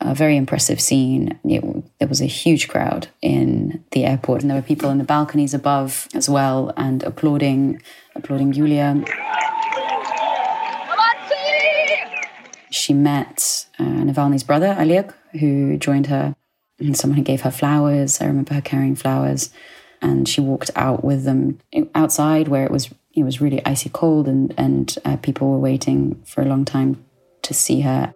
a 0.00 0.14
very 0.14 0.36
impressive 0.36 0.80
scene. 0.80 1.38
It, 1.44 1.62
there 1.98 2.08
was 2.08 2.20
a 2.20 2.26
huge 2.26 2.68
crowd 2.68 3.08
in 3.20 3.84
the 3.92 4.04
airport, 4.04 4.42
and 4.42 4.50
there 4.50 4.58
were 4.58 4.66
people 4.66 4.90
in 4.90 4.98
the 4.98 5.04
balconies 5.04 5.54
above 5.54 6.08
as 6.14 6.28
well, 6.28 6.72
and 6.76 7.02
applauding, 7.02 7.82
applauding 8.14 8.54
Yulia. 8.54 9.04
She 12.70 12.92
met 12.92 13.66
uh, 13.78 13.84
Navalny's 13.84 14.42
brother, 14.42 14.76
Oleg, 14.78 15.12
who 15.38 15.76
joined 15.76 16.06
her, 16.06 16.36
and 16.78 16.96
someone 16.96 17.18
who 17.18 17.24
gave 17.24 17.42
her 17.42 17.50
flowers. 17.50 18.20
I 18.20 18.26
remember 18.26 18.54
her 18.54 18.60
carrying 18.60 18.96
flowers. 18.96 19.50
And 20.02 20.28
she 20.28 20.40
walked 20.40 20.70
out 20.76 21.02
with 21.02 21.24
them 21.24 21.60
outside 21.94 22.48
where 22.48 22.64
it 22.64 22.70
was 22.70 22.90
it 23.14 23.22
was 23.22 23.40
really 23.40 23.64
icy 23.64 23.88
cold 23.88 24.26
and, 24.26 24.52
and 24.58 24.98
uh, 25.04 25.16
people 25.16 25.50
were 25.50 25.58
waiting 25.58 26.20
for 26.26 26.42
a 26.42 26.46
long 26.46 26.64
time 26.64 27.04
to 27.42 27.54
see 27.54 27.82
her. 27.82 28.12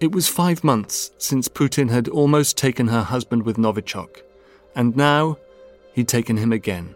It 0.00 0.12
was 0.12 0.28
five 0.28 0.64
months 0.64 1.10
since 1.18 1.46
Putin 1.46 1.90
had 1.90 2.08
almost 2.08 2.56
taken 2.56 2.88
her 2.88 3.02
husband 3.02 3.44
with 3.44 3.58
Novichok, 3.58 4.22
and 4.74 4.96
now 4.96 5.36
he'd 5.92 6.08
taken 6.08 6.38
him 6.38 6.52
again. 6.52 6.94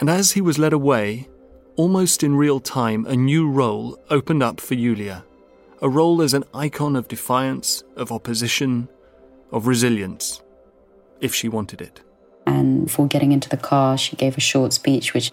And 0.00 0.10
as 0.10 0.32
he 0.32 0.40
was 0.40 0.58
led 0.58 0.72
away, 0.72 1.28
almost 1.76 2.22
in 2.22 2.34
real 2.34 2.60
time, 2.60 3.06
a 3.06 3.16
new 3.16 3.48
role 3.48 3.98
opened 4.10 4.42
up 4.42 4.60
for 4.60 4.74
Yulia 4.74 5.24
a 5.81 5.89
role 5.89 6.21
as 6.21 6.33
an 6.33 6.43
icon 6.53 6.95
of 6.95 7.07
defiance, 7.07 7.83
of 7.95 8.11
opposition, 8.11 8.89
of 9.51 9.67
resilience, 9.67 10.41
if 11.21 11.33
she 11.33 11.47
wanted 11.49 11.81
it. 11.81 12.01
And 12.45 12.85
before 12.85 13.07
getting 13.07 13.31
into 13.31 13.49
the 13.49 13.57
car, 13.57 13.97
she 13.97 14.15
gave 14.15 14.37
a 14.37 14.41
short 14.41 14.73
speech 14.73 15.13
which 15.13 15.31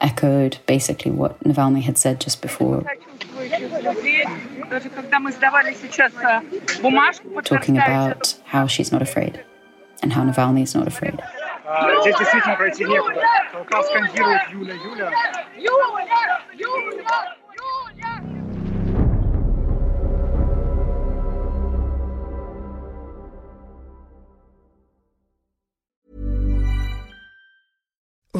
echoed 0.00 0.58
basically 0.66 1.10
what 1.10 1.38
Navalny 1.44 1.82
had 1.82 1.96
said 1.98 2.20
just 2.20 2.42
before. 2.42 2.84
Talking 7.44 7.76
about 7.76 8.34
how 8.44 8.66
she's 8.66 8.92
not 8.92 9.02
afraid 9.02 9.44
and 10.02 10.12
how 10.12 10.24
Navalny 10.24 10.62
is 10.62 10.74
not 10.74 10.86
afraid. 10.86 11.20
Здесь 12.02 12.16
действительно 12.18 12.56
пройти 12.56 12.84
некуда. 12.84 13.22
Толпа 13.52 13.82
скандирует 13.84 14.42
«Юля, 14.50 14.74
Юля». 14.74 15.12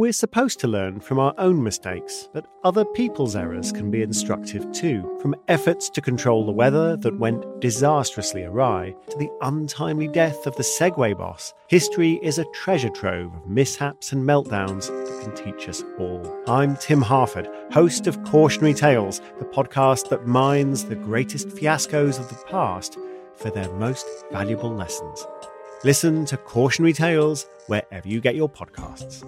We're 0.00 0.12
supposed 0.12 0.60
to 0.60 0.66
learn 0.66 1.00
from 1.00 1.18
our 1.18 1.34
own 1.36 1.62
mistakes, 1.62 2.30
but 2.32 2.46
other 2.64 2.86
people's 2.86 3.36
errors 3.36 3.70
can 3.70 3.90
be 3.90 4.02
instructive 4.02 4.72
too. 4.72 5.18
From 5.20 5.36
efforts 5.46 5.90
to 5.90 6.00
control 6.00 6.46
the 6.46 6.52
weather 6.52 6.96
that 6.96 7.18
went 7.18 7.60
disastrously 7.60 8.44
awry 8.44 8.94
to 9.10 9.18
the 9.18 9.28
untimely 9.42 10.08
death 10.08 10.46
of 10.46 10.56
the 10.56 10.62
Segway 10.62 11.14
boss, 11.14 11.52
history 11.68 12.18
is 12.22 12.38
a 12.38 12.46
treasure 12.54 12.88
trove 12.88 13.34
of 13.34 13.46
mishaps 13.46 14.10
and 14.12 14.26
meltdowns 14.26 14.86
that 14.86 15.22
can 15.22 15.34
teach 15.34 15.68
us 15.68 15.84
all. 15.98 16.34
I'm 16.48 16.76
Tim 16.78 17.02
Harford, 17.02 17.46
host 17.70 18.06
of 18.06 18.24
Cautionary 18.24 18.72
Tales, 18.72 19.20
the 19.38 19.44
podcast 19.44 20.08
that 20.08 20.26
mines 20.26 20.86
the 20.86 20.96
greatest 20.96 21.48
fiascos 21.48 22.18
of 22.18 22.30
the 22.30 22.42
past 22.48 22.96
for 23.34 23.50
their 23.50 23.70
most 23.72 24.06
valuable 24.32 24.74
lessons. 24.74 25.26
Listen 25.84 26.24
to 26.24 26.38
Cautionary 26.38 26.94
Tales 26.94 27.46
wherever 27.66 28.08
you 28.08 28.22
get 28.22 28.34
your 28.34 28.48
podcasts. 28.48 29.26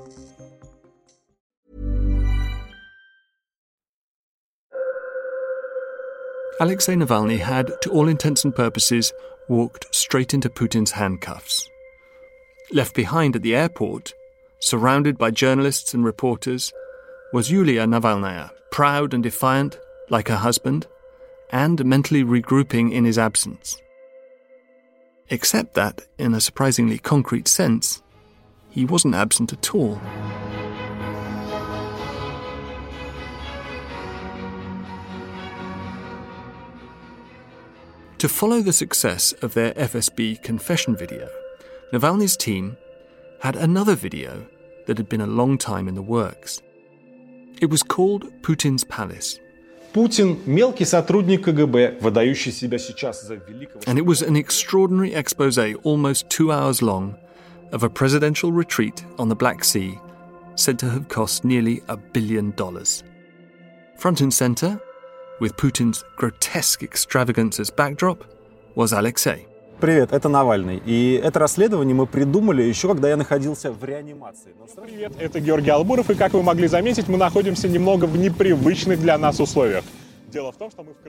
Alexei 6.61 6.95
Navalny 6.95 7.39
had, 7.39 7.73
to 7.83 7.91
all 7.91 8.09
intents 8.09 8.45
and 8.45 8.55
purposes, 8.55 9.13
walked 9.49 9.93
straight 9.95 10.35
into 10.35 10.49
Putin's 10.49 10.93
handcuffs. 10.93 11.69
Left 12.71 12.95
behind 12.95 13.37
at 13.37 13.43
the 13.43 13.55
airport, 13.55 14.15
surrounded 14.61 15.19
by 15.19 15.31
journalists 15.31 15.95
and 15.95 16.05
reporters, 16.05 16.73
was 17.33 17.51
Yulia 17.51 17.87
Navalnaya, 17.87 18.51
proud 18.71 19.15
and 19.15 19.23
defiant, 19.23 19.79
like 20.11 20.29
her 20.29 20.37
husband, 20.37 20.87
and 21.51 21.85
mentally 21.85 22.23
regrouping 22.23 22.93
in 22.93 23.05
his 23.05 23.19
absence. 23.19 23.81
Except 25.31 25.75
that, 25.75 26.07
in 26.19 26.35
a 26.35 26.41
surprisingly 26.41 26.99
concrete 26.99 27.49
sense, 27.49 28.03
he 28.71 28.85
wasn't 28.85 29.15
absent 29.15 29.53
at 29.53 29.75
all. 29.75 30.01
To 38.22 38.28
follow 38.28 38.62
the 38.62 38.74
success 38.74 39.34
of 39.42 39.54
their 39.54 39.74
FSB 39.74 40.42
confession 40.42 40.96
video, 40.96 41.30
Navalny's 41.94 42.36
team 42.36 42.78
had 43.42 43.56
another 43.56 43.96
video 43.96 44.48
that 44.88 44.98
had 44.98 45.08
been 45.08 45.22
a 45.22 45.28
long 45.28 45.58
time 45.58 45.88
in 45.88 45.96
the 45.96 46.02
works. 46.02 46.62
It 47.62 47.70
was 47.70 47.84
called 47.84 48.26
Putin's 48.42 48.84
Palace. 48.84 49.40
Путин – 49.94 50.46
мелкий 50.46 50.86
сотрудник 50.86 51.46
КГБ, 51.46 52.00
выдающий 52.02 52.52
себя 52.52 52.78
сейчас 52.78 53.24
за 53.24 53.36
великого... 53.36 53.82
And 53.88 53.98
it 53.98 54.06
was 54.06 54.22
an 54.22 54.36
extraordinary 54.36 55.14
expose, 55.14 55.58
almost 55.84 56.30
two 56.30 56.52
hours 56.52 56.82
long, 56.82 57.16
of 57.72 57.84
a 57.84 57.90
presidential 57.90 58.52
retreat 58.52 59.04
on 59.18 59.30
the 59.30 59.36
Black 59.36 59.64
Sea 59.64 60.00
said 60.56 60.80
to 60.80 60.90
have 60.90 61.08
cost 61.08 61.46
nearly 61.46 61.82
a 61.88 61.98
billion 61.98 62.52
dollars. 62.52 63.04
Front 63.98 64.22
and 64.22 64.34
centre 64.34 64.80
with 65.42 65.56
Putin's 65.56 66.04
grotesque 66.16 66.84
extravagance 66.84 67.60
as 67.60 67.70
backdrop, 67.70 68.24
was 68.76 68.94
Alexei. 68.94 69.48
Привет, 69.80 70.12
это 70.12 70.28
Навальный. 70.28 70.82
И 70.86 71.22
это 71.24 71.38
расследование 71.40 71.94
мы 71.94 72.08
придумали 72.08 72.64
еще, 72.64 72.88
когда 72.88 73.10
я 73.10 73.18
находился 73.18 73.72
в 73.72 73.84
реанимации. 73.84 74.56
Привет, 74.84 75.14
это 75.20 75.40
Георгий 75.40 75.70
Албуров, 75.70 76.10
и 76.10 76.16
как 76.16 76.34
вы 76.34 76.42
могли 76.42 76.68
заметить, 76.68 77.08
мы 77.08 77.18
находимся 77.18 77.68
немного 77.68 78.06
в 78.06 78.18
непривычных 78.18 79.00
для 79.00 79.18
нас 79.20 79.40
условиях. 79.40 79.84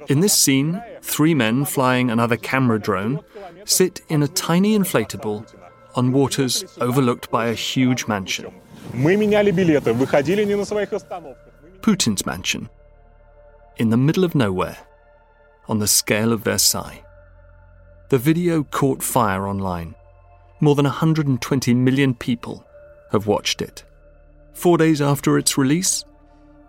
In 0.08 0.20
this 0.20 0.32
scene, 0.32 0.80
three 1.02 1.34
men 1.34 1.64
flying 1.64 2.08
another 2.08 2.36
camera 2.36 2.78
drone 2.78 3.18
sit 3.64 4.00
in 4.08 4.22
a 4.22 4.28
tiny 4.28 4.78
inflatable 4.78 5.44
on 5.96 6.12
waters 6.12 6.64
overlooked 6.80 7.28
by 7.30 7.48
a 7.48 7.54
huge 7.54 8.06
mansion. 8.06 8.52
Мы 8.92 9.16
меняли 9.16 9.50
билеты, 9.50 9.92
выходили 9.92 10.44
не 10.44 10.54
на 10.54 10.64
своих 10.64 10.92
остановках. 10.92 11.52
Putin's 11.82 12.24
mansion, 12.24 12.68
in 13.77 13.89
the 13.89 13.97
middle 13.97 14.23
of 14.23 14.35
nowhere, 14.35 14.77
on 15.67 15.79
the 15.79 15.87
scale 15.87 16.31
of 16.31 16.41
Versailles. 16.41 17.03
The 18.09 18.17
video 18.17 18.63
caught 18.63 19.01
fire 19.01 19.47
online. 19.47 19.95
More 20.59 20.75
than 20.75 20.85
120 20.85 21.73
million 21.73 22.13
people 22.13 22.65
have 23.11 23.27
watched 23.27 23.61
it. 23.61 23.83
Four 24.53 24.77
days 24.77 25.01
after 25.01 25.37
its 25.37 25.57
release, 25.57 26.05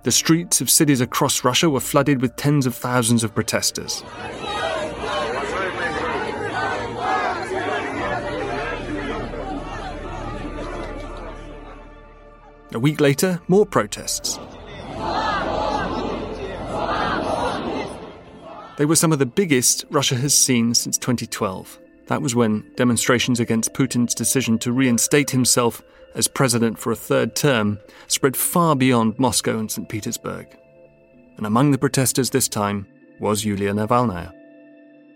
the 0.05 0.13
streets 0.13 0.61
of 0.61 0.71
cities 0.71 1.01
across 1.01 1.45
Russia 1.45 1.69
were 1.69 1.81
flooded 1.81 2.21
with 2.21 2.37
tens 2.37 2.67
of 2.67 2.75
thousands 2.75 3.25
of 3.25 3.35
protesters. 3.35 4.03
A 12.73 12.79
week 12.79 13.01
later, 13.01 13.41
more 13.47 13.65
protests. 13.65 14.39
They 18.77 18.87
were 18.87 18.97
some 18.97 19.13
of 19.13 19.21
the 19.21 19.27
biggest 19.27 19.85
Russia 19.91 20.17
has 20.17 20.37
seen 20.37 20.75
since 20.75 20.99
2012. 20.99 21.79
That 22.07 22.23
was 22.23 22.35
when 22.35 22.65
demonstrations 22.75 23.39
against 23.39 23.73
Putin's 23.73 24.15
decision 24.15 24.59
to 24.59 24.73
reinstate 24.73 25.31
himself 25.31 25.81
as 26.17 26.27
president 26.27 26.79
for 26.79 26.91
a 26.91 26.97
third 26.97 27.37
term 27.37 27.79
spread 28.09 28.37
far 28.37 28.75
beyond 28.75 29.19
Moscow 29.19 29.59
and 29.59 29.71
St. 29.71 29.89
Petersburg. 29.89 30.47
And 31.37 31.47
among 31.47 31.71
the 31.71 31.79
protesters 31.79 32.31
this 32.31 32.49
time 32.49 32.87
was 33.21 33.45
Yulia 33.45 33.73
Navalnaya. 33.73 34.33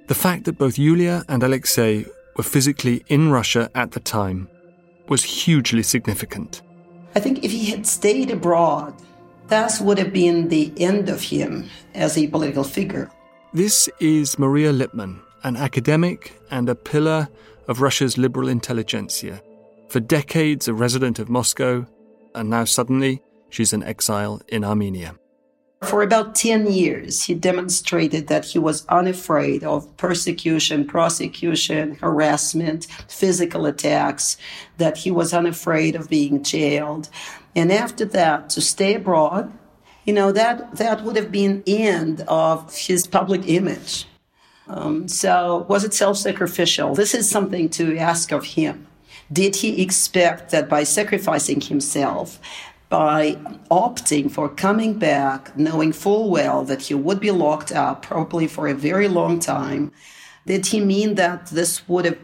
The 0.06 0.14
fact 0.14 0.44
that 0.44 0.56
both 0.56 0.78
Yulia 0.78 1.24
and 1.28 1.42
Alexei 1.42 2.06
were 2.36 2.44
physically 2.44 3.04
in 3.08 3.30
Russia 3.30 3.70
at 3.74 3.90
the 3.90 4.00
time 4.00 4.48
was 5.08 5.24
hugely 5.24 5.82
significant. 5.82 6.62
I 7.16 7.20
think 7.20 7.44
if 7.44 7.50
he 7.50 7.66
had 7.66 7.86
stayed 7.86 8.30
abroad, 8.30 8.94
that 9.48 9.80
would 9.80 9.98
have 9.98 10.12
been 10.12 10.48
the 10.48 10.72
end 10.76 11.08
of 11.08 11.22
him 11.22 11.68
as 11.94 12.16
a 12.16 12.28
political 12.28 12.64
figure. 12.64 13.10
This 13.54 13.88
is 13.98 14.38
Maria 14.38 14.74
Lipman, 14.74 15.20
an 15.42 15.56
academic 15.56 16.38
and 16.50 16.68
a 16.68 16.74
pillar 16.74 17.28
of 17.66 17.80
Russia's 17.80 18.18
liberal 18.18 18.46
intelligentsia. 18.46 19.40
For 19.88 20.00
decades, 20.00 20.68
a 20.68 20.74
resident 20.74 21.18
of 21.18 21.30
Moscow, 21.30 21.86
and 22.34 22.50
now 22.50 22.64
suddenly, 22.64 23.22
she's 23.48 23.72
an 23.72 23.82
exile 23.82 24.42
in 24.48 24.64
Armenia. 24.64 25.14
For 25.82 26.02
about 26.02 26.34
10 26.34 26.70
years, 26.70 27.22
he 27.22 27.34
demonstrated 27.34 28.26
that 28.26 28.44
he 28.44 28.58
was 28.58 28.84
unafraid 28.88 29.64
of 29.64 29.96
persecution, 29.96 30.86
prosecution, 30.86 31.94
harassment, 31.94 32.86
physical 33.08 33.64
attacks, 33.64 34.36
that 34.76 34.98
he 34.98 35.10
was 35.10 35.32
unafraid 35.32 35.96
of 35.96 36.10
being 36.10 36.42
jailed. 36.42 37.08
And 37.56 37.72
after 37.72 38.04
that, 38.04 38.50
to 38.50 38.60
stay 38.60 38.94
abroad, 38.94 39.50
you 40.08 40.14
know, 40.14 40.32
that, 40.32 40.74
that 40.76 41.04
would 41.04 41.16
have 41.16 41.30
been 41.30 41.62
end 41.66 42.24
of 42.28 42.74
his 42.74 43.06
public 43.06 43.42
image. 43.46 44.06
Um, 44.66 45.06
so 45.06 45.66
was 45.68 45.84
it 45.84 45.92
self-sacrificial? 45.92 46.94
This 46.94 47.12
is 47.14 47.28
something 47.28 47.68
to 47.78 47.84
ask 47.98 48.32
of 48.32 48.42
him. 48.56 48.86
Did 49.30 49.56
he 49.56 49.82
expect 49.82 50.50
that 50.52 50.66
by 50.66 50.84
sacrificing 50.84 51.60
himself, 51.60 52.40
by 52.88 53.34
opting 53.70 54.30
for 54.30 54.48
coming 54.48 54.94
back, 54.98 55.54
knowing 55.58 55.92
full 55.92 56.30
well 56.30 56.64
that 56.64 56.80
he 56.80 56.94
would 56.94 57.20
be 57.20 57.30
locked 57.30 57.70
up 57.70 58.00
probably 58.00 58.46
for 58.46 58.66
a 58.66 58.74
very 58.88 59.08
long 59.08 59.38
time, 59.38 59.92
did 60.46 60.64
he 60.64 60.80
mean 60.80 61.16
that 61.16 61.48
this 61.48 61.86
would 61.86 62.06
have 62.06 62.18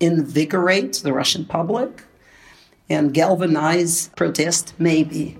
invigorate 0.00 0.94
the 1.02 1.14
Russian 1.14 1.46
public 1.46 2.02
and 2.90 3.14
galvanize 3.14 4.10
protest? 4.16 4.74
Maybe. 4.78 5.38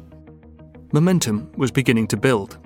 Momentum 0.94 1.50
was 1.56 1.72
beginning 1.72 2.06
to 2.06 2.16
build, 2.16 2.56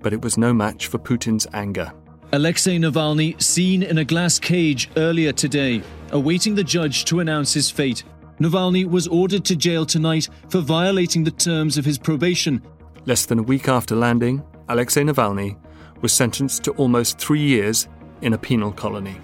but 0.00 0.14
it 0.14 0.22
was 0.22 0.38
no 0.38 0.54
match 0.54 0.86
for 0.86 0.96
Putin's 0.96 1.46
anger. 1.52 1.92
Alexei 2.32 2.78
Navalny 2.78 3.38
seen 3.42 3.82
in 3.82 3.98
a 3.98 4.06
glass 4.06 4.38
cage 4.38 4.88
earlier 4.96 5.32
today, 5.32 5.82
awaiting 6.12 6.54
the 6.54 6.64
judge 6.64 7.04
to 7.04 7.20
announce 7.20 7.52
his 7.52 7.70
fate. 7.70 8.04
Navalny 8.40 8.88
was 8.88 9.06
ordered 9.06 9.44
to 9.44 9.54
jail 9.54 9.84
tonight 9.84 10.30
for 10.48 10.60
violating 10.62 11.24
the 11.24 11.30
terms 11.30 11.76
of 11.76 11.84
his 11.84 11.98
probation. 11.98 12.62
Less 13.04 13.26
than 13.26 13.38
a 13.38 13.42
week 13.42 13.68
after 13.68 13.94
landing, 13.94 14.42
Alexei 14.70 15.02
Navalny 15.02 15.58
was 16.00 16.14
sentenced 16.14 16.64
to 16.64 16.70
almost 16.76 17.18
three 17.18 17.42
years 17.42 17.86
in 18.22 18.32
a 18.32 18.38
penal 18.38 18.72
colony. 18.72 19.20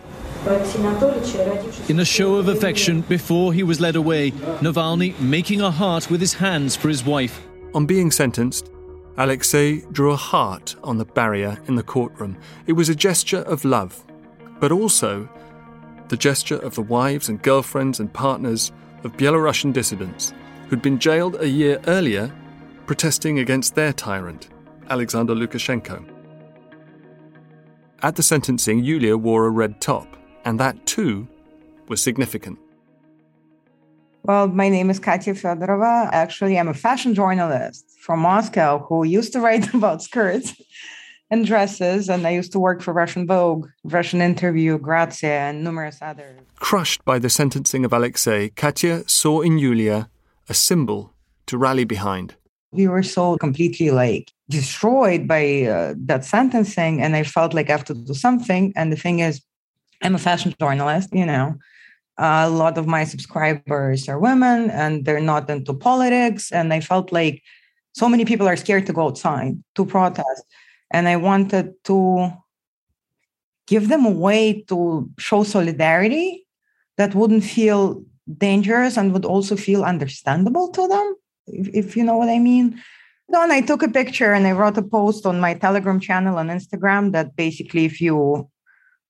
In 1.89 2.01
a 2.01 2.05
show 2.05 2.35
of 2.35 2.49
affection 2.49 3.01
before 3.01 3.55
he 3.55 3.63
was 3.63 3.81
led 3.81 3.97
away, 3.97 4.33
Navalny 4.61 5.19
making 5.19 5.63
a 5.63 5.71
heart 5.71 6.11
with 6.11 6.21
his 6.21 6.35
hands 6.35 6.77
for 6.77 6.91
his 6.91 7.03
wife. 7.03 7.48
On 7.75 7.85
being 7.85 8.11
sentenced, 8.11 8.71
Alexei 9.19 9.81
drew 9.93 10.13
a 10.13 10.17
heart 10.17 10.75
on 10.83 10.97
the 10.97 11.05
barrier 11.05 11.59
in 11.67 11.75
the 11.75 11.83
courtroom. 11.83 12.37
It 12.67 12.73
was 12.73 12.89
a 12.89 12.95
gesture 12.95 13.43
of 13.43 13.65
love, 13.65 14.05
but 14.59 14.73
also 14.73 15.29
the 16.09 16.17
gesture 16.17 16.59
of 16.59 16.75
the 16.75 16.83
wives 16.83 17.29
and 17.29 17.43
girlfriends 17.43 18.01
and 18.01 18.13
partners 18.13 18.73
of 19.05 19.17
Belarusian 19.17 19.73
dissidents 19.73 20.33
who'd 20.69 20.83
been 20.83 20.99
jailed 20.99 21.37
a 21.41 21.49
year 21.49 21.81
earlier 21.87 22.33
protesting 22.87 23.39
against 23.39 23.75
their 23.75 23.93
tyrant, 23.93 24.49
Alexander 24.89 25.35
Lukashenko. 25.35 26.05
At 28.03 28.17
the 28.17 28.23
sentencing, 28.23 28.83
Yulia 28.83 29.19
wore 29.19 29.47
a 29.47 29.51
red 29.51 29.81
top, 29.81 30.17
and 30.45 30.59
that 30.59 30.87
too 30.87 31.29
was 31.89 32.03
significant. 32.03 32.59
Well, 34.29 34.47
my 34.47 34.69
name 34.69 34.91
is 34.91 34.99
Katya 34.99 35.33
Fedorova. 35.33 36.11
Actually, 36.13 36.59
I'm 36.59 36.69
a 36.69 36.75
fashion 36.75 37.15
journalist 37.15 37.87
from 37.99 38.21
Moscow 38.21 38.79
who 38.79 39.03
used 39.03 39.33
to 39.33 39.41
write 39.41 39.73
about 39.79 40.03
skirts 40.03 40.53
and 41.31 41.47
dresses, 41.47 42.11
and 42.11 42.27
I 42.27 42.33
used 42.33 42.53
to 42.53 42.59
work 42.59 42.83
for 42.83 42.93
Russian 42.93 43.27
Vogue, 43.27 43.69
Russian 43.85 44.21
Interview, 44.21 44.77
Grazia, 44.77 45.49
and 45.49 45.65
numerous 45.65 46.01
others. 46.03 46.43
Crushed 46.57 47.03
by 47.07 47.19
the 47.19 47.31
sentencing 47.31 47.87
of 47.87 47.93
Alexei, 47.95 48.51
Katya 48.51 49.09
saw 49.09 49.41
in 49.41 49.57
Yulia 49.57 50.11
a 50.47 50.53
symbol 50.53 51.15
to 51.47 51.57
rally 51.57 51.85
behind. 51.85 52.35
We 52.71 52.87
were 52.87 53.03
so 53.03 53.39
completely 53.39 53.91
like 53.93 54.31
destroyed 54.51 55.27
by 55.27 55.63
uh, 55.63 55.95
that 56.05 56.27
sentencing, 56.27 57.01
and 57.01 57.17
I 57.17 57.23
felt 57.23 57.55
like 57.55 57.71
I 57.71 57.73
have 57.73 57.85
to 57.87 57.95
do 57.95 58.13
something. 58.13 58.75
And 58.77 58.93
the 58.93 58.97
thing 58.97 59.21
is, 59.21 59.41
I'm 60.03 60.15
a 60.15 60.19
fashion 60.19 60.55
journalist, 60.61 61.09
you 61.15 61.25
know. 61.25 61.57
A 62.19 62.51
lot 62.51 62.79
of 62.79 62.87
my 62.87 63.05
subscribers 63.05 64.09
are 64.09 64.19
women 64.19 64.71
and 64.71 65.05
they're 65.05 65.21
not 65.21 65.49
into 65.49 65.73
politics. 65.73 66.51
And 66.51 66.73
I 66.73 66.81
felt 66.81 67.13
like 67.13 67.43
so 67.93 68.09
many 68.09 68.25
people 68.25 68.49
are 68.49 68.57
scared 68.57 68.87
to 68.87 68.93
go 68.93 69.07
outside 69.07 69.63
to 69.77 69.87
protest 69.87 70.45
and 70.91 71.09
I 71.09 71.17
wanted 71.17 71.75
to 71.85 72.33
give 73.67 73.89
them 73.89 74.07
a 74.07 74.11
way 74.11 74.63
to 74.69 75.11
show 75.19 75.43
solidarity 75.43 76.47
that 76.97 77.15
wouldn't 77.15 77.45
feel 77.45 78.03
dangerous 78.37 78.97
and 78.97 79.13
would 79.13 79.25
also 79.25 79.57
feel 79.57 79.85
understandable 79.85 80.69
to 80.73 80.89
them, 80.89 81.15
if, 81.47 81.69
if 81.75 81.97
you 81.97 82.05
know 82.05 82.17
what 82.17 82.29
I 82.29 82.39
mean. 82.39 82.81
Then 83.29 83.51
I 83.51 83.61
took 83.61 83.83
a 83.83 83.89
picture 83.89 84.33
and 84.33 84.47
I 84.47 84.53
wrote 84.53 84.79
a 84.79 84.83
post 84.83 85.27
on 85.27 85.39
my 85.39 85.53
Telegram 85.53 86.01
channel 86.01 86.39
on 86.39 86.49
Instagram 86.49 87.13
that 87.13 87.37
basically, 87.37 87.85
if 87.85 88.01
you 88.01 88.49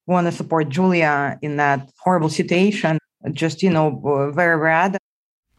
want 0.09 0.27
to 0.27 0.33
support 0.33 0.71
Julia 0.71 1.38
in 1.42 1.57
that 1.59 1.90
horrible 1.99 2.31
situation, 2.31 2.99
just, 3.33 3.62
you 3.62 3.71
know, 3.71 4.31
very 4.35 4.59
bad. 4.61 4.97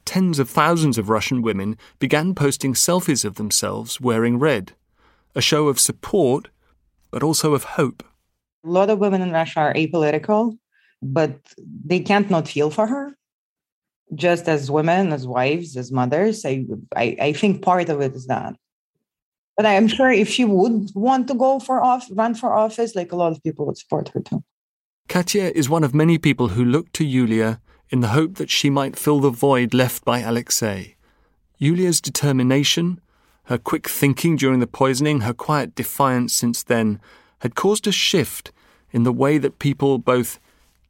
Tens 0.06 0.40
of 0.40 0.50
thousands 0.50 0.98
of 0.98 1.08
Russian 1.10 1.44
women 1.44 1.78
began 2.00 2.34
posting 2.34 2.74
selfies 2.74 3.24
of 3.24 3.36
themselves 3.36 4.02
wearing 4.02 4.40
red 4.40 4.74
a 5.36 5.42
show 5.42 5.68
of 5.68 5.80
support, 5.80 6.50
but 7.12 7.22
also 7.22 7.54
of 7.54 7.64
hope. 7.64 8.04
A 8.66 8.70
lot 8.70 8.90
of 8.90 8.98
women 8.98 9.22
in 9.22 9.32
Russia 9.32 9.60
are 9.60 9.74
apolitical, 9.76 10.58
but 11.04 11.38
they 11.86 12.00
can't 12.00 12.32
not 12.32 12.48
feel 12.48 12.72
for 12.72 12.88
her. 12.88 13.16
Just 14.16 14.50
as 14.50 14.72
women, 14.72 15.14
as 15.14 15.28
wives, 15.28 15.78
as 15.78 15.92
mothers, 15.92 16.44
I, 16.44 16.66
I, 16.96 17.16
I 17.22 17.34
think 17.34 17.62
part 17.62 17.90
of 17.90 18.02
it 18.02 18.16
is 18.16 18.26
that. 18.26 18.56
But 19.60 19.65
I 19.65 19.74
am 19.74 19.89
sure 19.89 20.10
if 20.10 20.30
she 20.30 20.45
would 20.45 20.89
want 20.95 21.28
to 21.28 21.34
go 21.34 21.60
for 21.60 21.84
off, 21.84 22.08
run 22.12 22.34
for 22.34 22.54
office, 22.54 22.95
like 22.95 23.12
a 23.12 23.17
lot 23.17 23.34
of 23.34 23.43
people 23.43 23.65
would 23.65 23.78
support 23.78 24.08
her 24.13 24.22
too. 24.22 24.41
Katya 25.10 25.52
is 25.54 25.67
one 25.67 25.84
of 25.84 25.93
many 25.93 26.17
people 26.17 26.48
who 26.56 26.63
look 26.63 26.93
to 26.93 27.04
Yulia 27.04 27.60
in 27.89 28.00
the 28.00 28.15
hope 28.15 28.36
that 28.36 28.50
she 28.50 28.69
might 28.69 28.98
fill 28.98 29.19
the 29.19 29.30
void 29.30 29.74
left 29.74 30.06
by 30.06 30.19
Alexei. 30.19 30.95
Yulia's 31.58 32.00
determination, 32.00 33.02
her 33.48 33.58
quick 33.58 33.89
thinking 33.89 34.38
during 34.38 34.62
the 34.62 34.65
poisoning, 34.65 35.19
her 35.22 35.34
quiet 35.34 35.76
defiance 35.76 36.34
since 36.34 36.63
then, 36.63 37.02
had 37.39 37.56
caused 37.56 37.86
a 37.86 37.91
shift 37.91 38.54
in 38.91 39.04
the 39.04 39.12
way 39.12 39.38
that 39.38 39.60
people, 39.60 39.98
both 39.98 40.39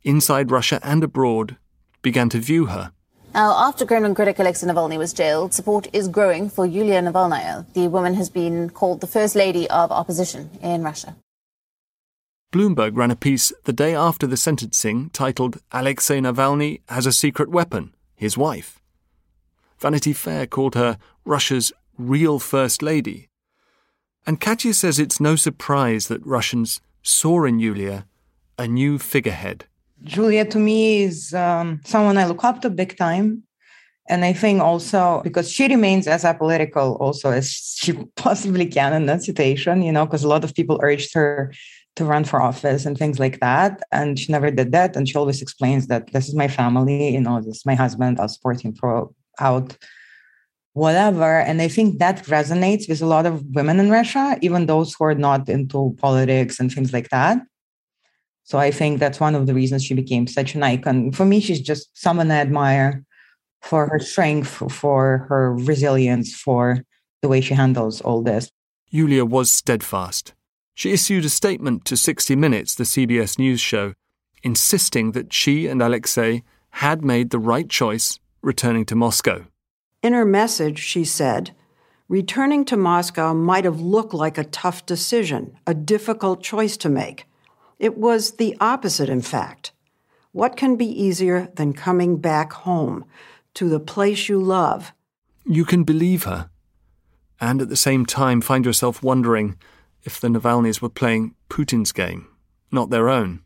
inside 0.03 0.51
Russia 0.51 0.79
and 0.83 1.03
abroad, 1.03 1.57
began 2.03 2.29
to 2.29 2.37
view 2.37 2.67
her. 2.67 2.91
Now, 3.33 3.67
after 3.67 3.85
Kremlin 3.85 4.15
critic 4.15 4.39
Alexei 4.39 4.65
Navalny 4.67 4.97
was 4.97 5.13
jailed, 5.13 5.53
support 5.53 5.87
is 5.93 6.07
growing 6.07 6.49
for 6.49 6.65
Yulia 6.65 7.01
Navalnaya. 7.01 7.71
The 7.73 7.87
woman 7.87 8.15
has 8.15 8.29
been 8.29 8.69
called 8.71 9.01
the 9.01 9.07
first 9.07 9.35
lady 9.35 9.69
of 9.69 9.91
opposition 9.91 10.49
in 10.61 10.83
Russia. 10.83 11.15
Bloomberg 12.51 12.97
ran 12.97 13.11
a 13.11 13.15
piece 13.15 13.53
the 13.65 13.73
day 13.73 13.93
after 13.93 14.25
the 14.25 14.35
sentencing 14.35 15.11
titled 15.11 15.61
Alexei 15.71 16.19
Navalny 16.19 16.81
has 16.89 17.05
a 17.05 17.11
secret 17.11 17.49
weapon, 17.49 17.93
his 18.15 18.35
wife. 18.35 18.81
Vanity 19.77 20.13
Fair 20.13 20.47
called 20.47 20.73
her 20.73 20.97
Russia's 21.23 21.71
real 21.99 22.39
First 22.39 22.81
Lady. 22.81 23.29
And 24.25 24.41
Katya 24.41 24.73
says 24.73 24.97
it's 24.97 25.19
no 25.19 25.35
surprise 25.35 26.07
that 26.07 26.25
Russians 26.25 26.81
saw 27.03 27.45
in 27.45 27.59
Yulia 27.59 28.07
a 28.57 28.67
new 28.67 28.97
figurehead. 28.97 29.65
Julia, 30.03 30.45
to 30.45 30.59
me, 30.59 31.03
is 31.03 31.33
um, 31.33 31.81
someone 31.85 32.17
I 32.17 32.25
look 32.25 32.43
up 32.43 32.61
to 32.61 32.69
big 32.69 32.97
time. 32.97 33.43
And 34.09 34.25
I 34.25 34.33
think 34.33 34.59
also 34.59 35.21
because 35.23 35.51
she 35.51 35.67
remains 35.67 36.07
as 36.07 36.23
apolitical 36.23 36.99
also 36.99 37.31
as 37.31 37.51
she 37.51 37.93
possibly 38.15 38.65
can 38.65 38.93
in 38.93 39.05
that 39.05 39.23
situation, 39.23 39.83
you 39.83 39.91
know, 39.91 40.05
because 40.05 40.23
a 40.23 40.27
lot 40.27 40.43
of 40.43 40.55
people 40.55 40.79
urged 40.81 41.13
her 41.13 41.53
to 41.95 42.05
run 42.05 42.23
for 42.23 42.41
office 42.41 42.85
and 42.85 42.97
things 42.97 43.19
like 43.19 43.39
that. 43.39 43.83
And 43.91 44.17
she 44.17 44.31
never 44.31 44.49
did 44.49 44.71
that. 44.71 44.95
And 44.95 45.07
she 45.07 45.15
always 45.15 45.41
explains 45.41 45.87
that 45.87 46.11
this 46.11 46.27
is 46.27 46.33
my 46.33 46.47
family, 46.47 47.09
you 47.13 47.21
know, 47.21 47.39
this 47.39 47.57
is 47.57 47.65
my 47.65 47.75
husband, 47.75 48.19
I'll 48.19 48.29
support 48.29 48.61
him 48.61 48.73
for 48.73 49.09
out 49.39 49.77
whatever. 50.73 51.39
And 51.39 51.61
I 51.61 51.67
think 51.67 51.99
that 51.99 52.25
resonates 52.25 52.87
with 52.89 53.01
a 53.01 53.05
lot 53.05 53.25
of 53.25 53.43
women 53.53 53.79
in 53.79 53.89
Russia, 53.91 54.37
even 54.41 54.65
those 54.65 54.93
who 54.93 55.05
are 55.05 55.15
not 55.15 55.49
into 55.49 55.95
politics 55.99 56.59
and 56.59 56.71
things 56.71 56.93
like 56.93 57.09
that. 57.09 57.39
So 58.49 58.57
I 58.57 58.71
think 58.71 58.99
that's 58.99 59.19
one 59.19 59.35
of 59.35 59.45
the 59.45 59.53
reasons 59.53 59.83
she 59.83 59.93
became 59.93 60.25
such 60.25 60.55
an 60.55 60.63
icon. 60.63 61.11
For 61.11 61.23
me, 61.23 61.39
she's 61.39 61.61
just 61.61 61.95
someone 61.95 62.31
I 62.31 62.37
admire 62.37 63.05
for 63.61 63.85
her 63.89 63.99
strength, 63.99 64.49
for 64.71 65.27
her 65.29 65.53
resilience, 65.53 66.33
for 66.33 66.83
the 67.21 67.27
way 67.27 67.41
she 67.41 67.53
handles 67.53 68.01
all 68.01 68.23
this. 68.23 68.49
Yulia 68.89 69.23
was 69.23 69.51
steadfast. 69.51 70.33
She 70.73 70.91
issued 70.91 71.25
a 71.25 71.29
statement 71.29 71.85
to 71.85 71.95
60 71.95 72.35
Minutes, 72.35 72.73
the 72.73 72.85
CBS 72.85 73.37
News 73.37 73.61
show, 73.61 73.93
insisting 74.41 75.11
that 75.11 75.31
she 75.31 75.67
and 75.67 75.79
Alexei 75.79 76.41
had 76.71 77.05
made 77.05 77.29
the 77.29 77.37
right 77.37 77.69
choice 77.69 78.17
returning 78.41 78.85
to 78.85 78.95
Moscow. 78.95 79.45
In 80.01 80.13
her 80.13 80.25
message, 80.25 80.79
she 80.79 81.05
said, 81.05 81.51
Returning 82.07 82.65
to 82.65 82.75
Moscow 82.75 83.35
might 83.35 83.65
have 83.65 83.79
looked 83.79 84.15
like 84.15 84.39
a 84.39 84.43
tough 84.43 84.87
decision, 84.87 85.55
a 85.67 85.75
difficult 85.75 86.41
choice 86.41 86.77
to 86.77 86.89
make. 86.89 87.25
It 87.79 87.97
was 87.97 88.31
the 88.31 88.55
opposite, 88.59 89.09
in 89.09 89.21
fact. 89.21 89.71
What 90.31 90.57
can 90.57 90.75
be 90.75 90.85
easier 90.85 91.49
than 91.55 91.73
coming 91.73 92.17
back 92.17 92.53
home 92.53 93.05
to 93.55 93.69
the 93.69 93.79
place 93.79 94.29
you 94.29 94.39
love? 94.39 94.91
You 95.45 95.65
can 95.65 95.83
believe 95.83 96.23
her. 96.25 96.49
and 97.41 97.61
at 97.61 97.69
the 97.69 97.75
same 97.77 98.05
time 98.05 98.41
find 98.41 98.65
yourself 98.65 99.01
wondering 99.01 99.55
if 100.03 100.19
the 100.19 100.27
Navalnys 100.27 100.81
were 100.81 100.89
playing 100.89 101.35
Putin's 101.49 101.93
game, 101.93 102.27
not 102.69 102.89
their 102.89 103.07
own. 103.09 103.41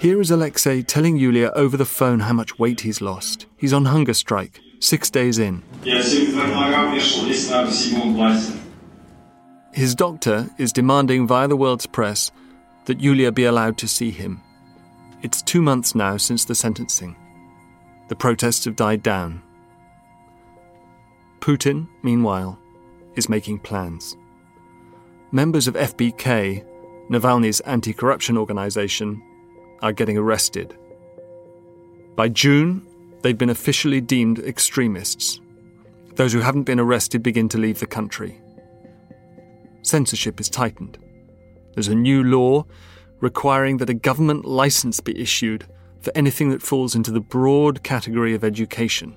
Here 0.00 0.20
is 0.20 0.30
Alexei 0.30 0.82
telling 0.82 1.16
Yulia 1.16 1.50
over 1.54 1.76
the 1.76 1.84
phone 1.84 2.20
how 2.20 2.32
much 2.32 2.58
weight 2.58 2.80
he's 2.80 3.00
lost. 3.00 3.46
He's 3.56 3.72
on 3.72 3.84
hunger 3.86 4.14
strike, 4.14 4.60
six 4.80 5.10
days 5.10 5.38
in. 5.38 5.62
His 9.72 9.94
doctor 9.94 10.48
is 10.58 10.72
demanding 10.72 11.26
via 11.26 11.46
the 11.48 11.56
world's 11.56 11.86
press 11.86 12.30
that 12.86 13.00
Yulia 13.00 13.30
be 13.30 13.44
allowed 13.44 13.78
to 13.78 13.88
see 13.88 14.10
him. 14.10 14.40
It's 15.22 15.42
two 15.42 15.60
months 15.60 15.94
now 15.94 16.16
since 16.16 16.44
the 16.44 16.54
sentencing. 16.54 17.16
The 18.08 18.16
protests 18.16 18.64
have 18.64 18.76
died 18.76 19.02
down. 19.02 19.42
Putin, 21.40 21.86
meanwhile, 22.02 22.58
is 23.14 23.28
making 23.28 23.58
plans. 23.58 24.16
Members 25.30 25.68
of 25.68 25.74
FBK, 25.74 26.64
Navalny's 27.10 27.60
anti 27.60 27.92
corruption 27.92 28.38
organization, 28.38 29.22
are 29.82 29.92
getting 29.92 30.16
arrested. 30.16 30.76
By 32.16 32.28
June, 32.30 32.87
they've 33.22 33.38
been 33.38 33.50
officially 33.50 34.00
deemed 34.00 34.38
extremists. 34.38 35.40
Those 36.14 36.32
who 36.32 36.40
haven't 36.40 36.64
been 36.64 36.80
arrested 36.80 37.22
begin 37.22 37.48
to 37.50 37.58
leave 37.58 37.80
the 37.80 37.86
country. 37.86 38.40
Censorship 39.82 40.40
is 40.40 40.48
tightened. 40.48 40.98
There's 41.74 41.88
a 41.88 41.94
new 41.94 42.24
law 42.24 42.64
requiring 43.20 43.78
that 43.78 43.90
a 43.90 43.94
government 43.94 44.44
license 44.44 45.00
be 45.00 45.18
issued 45.20 45.66
for 46.00 46.12
anything 46.14 46.50
that 46.50 46.62
falls 46.62 46.94
into 46.94 47.10
the 47.10 47.20
broad 47.20 47.82
category 47.82 48.34
of 48.34 48.44
education. 48.44 49.16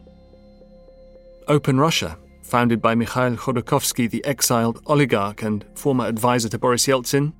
Open 1.47 1.79
Russia, 1.79 2.17
founded 2.43 2.81
by 2.81 2.95
Mikhail 2.95 3.35
Khodorkovsky, 3.35 4.09
the 4.09 4.23
exiled 4.25 4.81
oligarch 4.85 5.43
and 5.43 5.65
former 5.75 6.05
advisor 6.05 6.49
to 6.49 6.59
Boris 6.59 6.87
Yeltsin, 6.87 7.33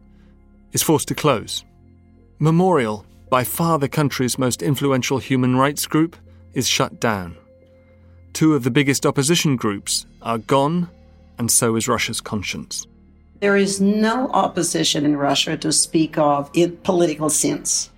is 0.71 0.84
forced 0.84 1.08
to 1.08 1.15
close. 1.15 1.63
Memorial, 2.39 3.06
by 3.30 3.43
far 3.43 3.80
the 3.80 3.89
country's 3.89 4.38
most 4.38 4.62
influential 4.62 5.19
human 5.19 5.56
rights 5.56 5.86
group, 5.86 6.15
is 6.54 6.68
shut 6.68 7.00
down. 7.00 7.38
Two 8.34 8.56
of 8.56 8.64
the 8.64 8.72
biggest 8.72 9.06
opposition 9.06 9.56
groups 9.56 10.06
are 10.22 10.38
gone, 10.38 10.90
and 11.38 11.52
so 11.52 11.76
is 11.76 11.88
Russia's 11.88 12.22
conscience. 12.22 12.88
There 13.40 13.58
is 13.58 13.82
no 13.82 14.30
opposition 14.30 15.06
in 15.06 15.18
Russia 15.18 15.58
to 15.58 15.72
speak 15.72 16.18
of 16.18 16.50
in 16.54 16.78
political 16.78 17.30
sense. 17.30 17.90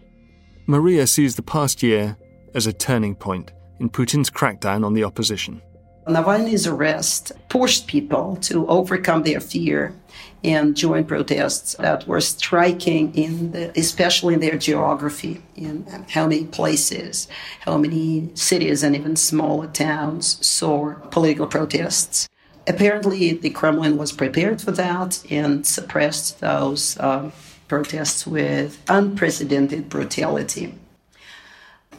Maria 0.68 1.06
sees 1.06 1.36
the 1.36 1.42
past 1.42 1.84
year 1.84 2.16
as 2.56 2.66
a 2.66 2.74
turning 2.74 3.16
point 3.16 3.52
in 3.80 3.90
Putin's 3.90 4.30
crackdown 4.30 4.86
on 4.86 4.94
the 4.94 5.04
opposition. 5.04 5.62
Navalny's 6.06 6.68
arrest 6.68 7.32
pushed 7.50 7.88
people 7.88 8.36
to 8.42 8.68
overcome 8.68 9.24
their 9.24 9.40
fear 9.40 9.96
and 10.44 10.76
join 10.76 11.06
protests 11.06 11.76
that 11.80 12.06
were 12.06 12.20
striking 12.20 13.16
in 13.16 13.52
the, 13.52 13.80
especially 13.80 14.34
in 14.34 14.42
their 14.42 14.58
geography, 14.58 15.42
in 15.56 15.86
how 16.10 16.28
many 16.28 16.46
places, 16.46 17.28
how 17.62 17.78
many 17.78 18.30
cities 18.34 18.84
and 18.84 18.96
even 18.96 19.16
smaller 19.16 19.68
towns 19.68 20.46
saw 20.46 20.94
political 21.12 21.48
protests. 21.48 22.28
Apparently, 22.68 23.34
the 23.34 23.50
Kremlin 23.50 23.98
was 23.98 24.12
prepared 24.12 24.62
for 24.62 24.72
that 24.72 25.24
and 25.30 25.66
suppressed 25.66 26.40
those 26.40 27.00
um, 27.00 27.32
protests 27.68 28.28
with 28.28 28.82
unprecedented 28.90 29.90
brutality. 29.90 30.76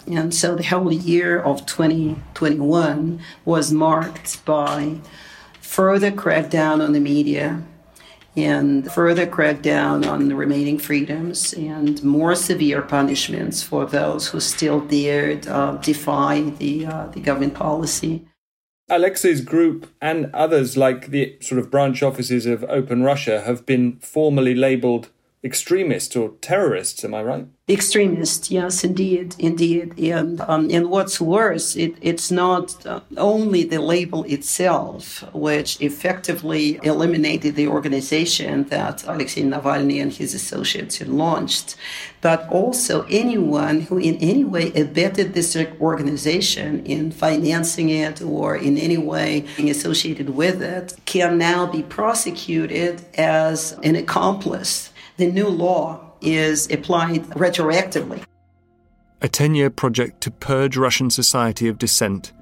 And 0.07 0.35
so 0.35 0.55
the 0.55 0.65
whole 0.65 0.93
year 0.93 1.41
of 1.41 1.67
2021 1.67 3.21
was 3.45 3.73
marked 3.73 4.45
by 4.45 4.99
further 5.61 6.11
crackdown 6.11 6.85
on 6.85 6.93
the 6.93 7.01
media 7.01 7.63
and 8.37 8.91
further 8.91 9.27
crackdown 9.27 10.07
on 10.07 10.29
the 10.29 10.35
remaining 10.35 10.79
freedoms 10.79 11.53
and 11.55 12.03
more 12.03 12.35
severe 12.35 12.83
punishments 12.83 13.63
for 13.63 13.87
those 13.87 14.29
who 14.29 14.41
still 14.41 14.81
dared 14.81 15.47
uh, 15.47 15.73
defy 15.77 16.41
the, 16.59 16.87
uh, 16.87 17.07
the 17.09 17.21
government 17.21 17.55
policy. 17.55 18.27
Alexei's 18.91 19.41
group 19.41 19.89
and 20.01 20.31
others, 20.35 20.77
like 20.77 21.09
the 21.09 21.39
sort 21.41 21.59
of 21.59 21.71
branch 21.71 22.03
offices 22.03 22.45
of 22.45 22.65
Open 22.65 23.03
Russia, 23.03 23.41
have 23.43 23.65
been 23.65 23.99
formally 24.01 24.55
labeled 24.55 25.09
extremists 25.45 26.17
or 26.17 26.31
terrorists. 26.41 27.05
Am 27.05 27.15
I 27.15 27.23
right? 27.23 27.47
Extremists, 27.67 28.51
yes, 28.51 28.85
indeed, 28.85 29.35
indeed. 29.39 29.99
And 29.99 30.41
um, 30.43 30.69
and 30.71 30.91
what's 30.91 31.19
worse, 31.19 31.77
it, 31.77 31.95
it's 32.03 32.31
not 32.31 32.85
uh, 32.85 33.01
only 33.17 33.65
the 33.65 33.81
label 33.81 34.25
itself 34.25 35.25
which 35.33 35.81
effectively 35.81 36.79
eliminated 36.83 37.57
the 37.57 37.69
organization 37.69 38.65
that 38.65 39.05
Alexei 39.05 39.43
Navalny 39.43 40.01
and 40.03 40.13
his 40.13 40.35
associates 40.35 40.99
had 40.99 41.09
launched, 41.09 41.77
but 42.21 42.47
also 42.51 43.07
anyone 43.09 43.81
who 43.81 43.97
in 43.97 44.17
any 44.17 44.45
way 44.45 44.71
abetted 44.73 45.33
this 45.33 45.57
organization 45.81 46.85
in 46.85 47.11
financing 47.11 47.89
it 47.89 48.21
or 48.21 48.57
in 48.57 48.77
any 48.77 48.99
way 48.99 49.47
being 49.57 49.71
associated 49.71 50.31
with 50.31 50.63
it 50.63 50.95
can 51.07 51.39
now 51.39 51.65
be 51.67 51.83
prosecuted 51.83 53.03
as 53.17 53.73
an 53.83 53.97
accomplice. 53.97 54.91
The 55.17 55.31
new 55.31 55.49
law 55.49 56.01
is 56.21 56.71
applied 56.73 57.23
retroactively. 57.31 58.25
A 59.23 59.29
10 59.29 59.55
year 59.55 59.71
project 59.71 60.21
to 60.23 60.31
purge 60.31 60.77
Russian 60.77 61.09
society 61.09 61.69
of 61.69 61.79
dissent 61.79 62.33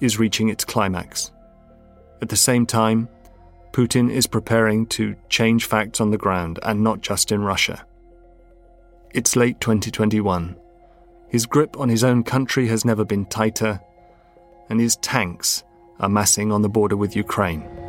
is 0.00 0.18
reaching 0.18 0.48
its 0.48 0.64
climax. 0.64 1.32
At 2.20 2.28
the 2.28 2.36
same 2.36 2.66
time, 2.66 3.08
Putin 3.72 4.10
is 4.10 4.26
preparing 4.26 4.86
to 4.86 5.16
change 5.28 5.64
facts 5.64 6.00
on 6.00 6.10
the 6.10 6.18
ground 6.18 6.58
and 6.62 6.82
not 6.82 7.00
just 7.00 7.32
in 7.32 7.42
Russia. 7.42 7.84
It's 9.14 9.36
late 9.36 9.60
2021. 9.60 10.56
His 11.28 11.46
grip 11.46 11.78
on 11.78 11.88
his 11.88 12.04
own 12.04 12.24
country 12.24 12.68
has 12.68 12.84
never 12.84 13.04
been 13.04 13.26
tighter, 13.26 13.80
and 14.68 14.80
his 14.80 14.96
tanks 14.96 15.64
are 16.00 16.08
massing 16.08 16.52
on 16.52 16.62
the 16.62 16.68
border 16.68 16.96
with 16.96 17.16
Ukraine. 17.16 17.87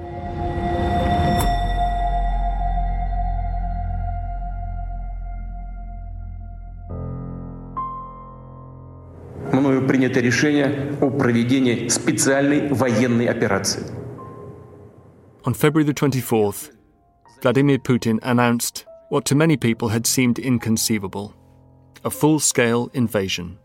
принято 9.99 10.21
решение 10.21 10.97
о 11.01 11.11
проведении 11.11 11.89
специальной 11.89 12.69
военной 12.73 13.27
операции. 13.27 13.85
On 15.45 15.53
February 15.53 15.85
the 15.85 15.93
24th, 15.93 16.71
Vladimir 17.43 17.79
Putin 17.79 18.19
announced 18.23 18.87
what 19.11 19.25
to 19.27 19.35
many 19.35 19.57
people 19.57 19.89
had 19.89 20.07
seemed 20.07 20.39
inconceivable 20.39 21.35
a 22.05 22.11
full 22.11 22.39
scale 22.39 22.91
invasion, 22.93 23.59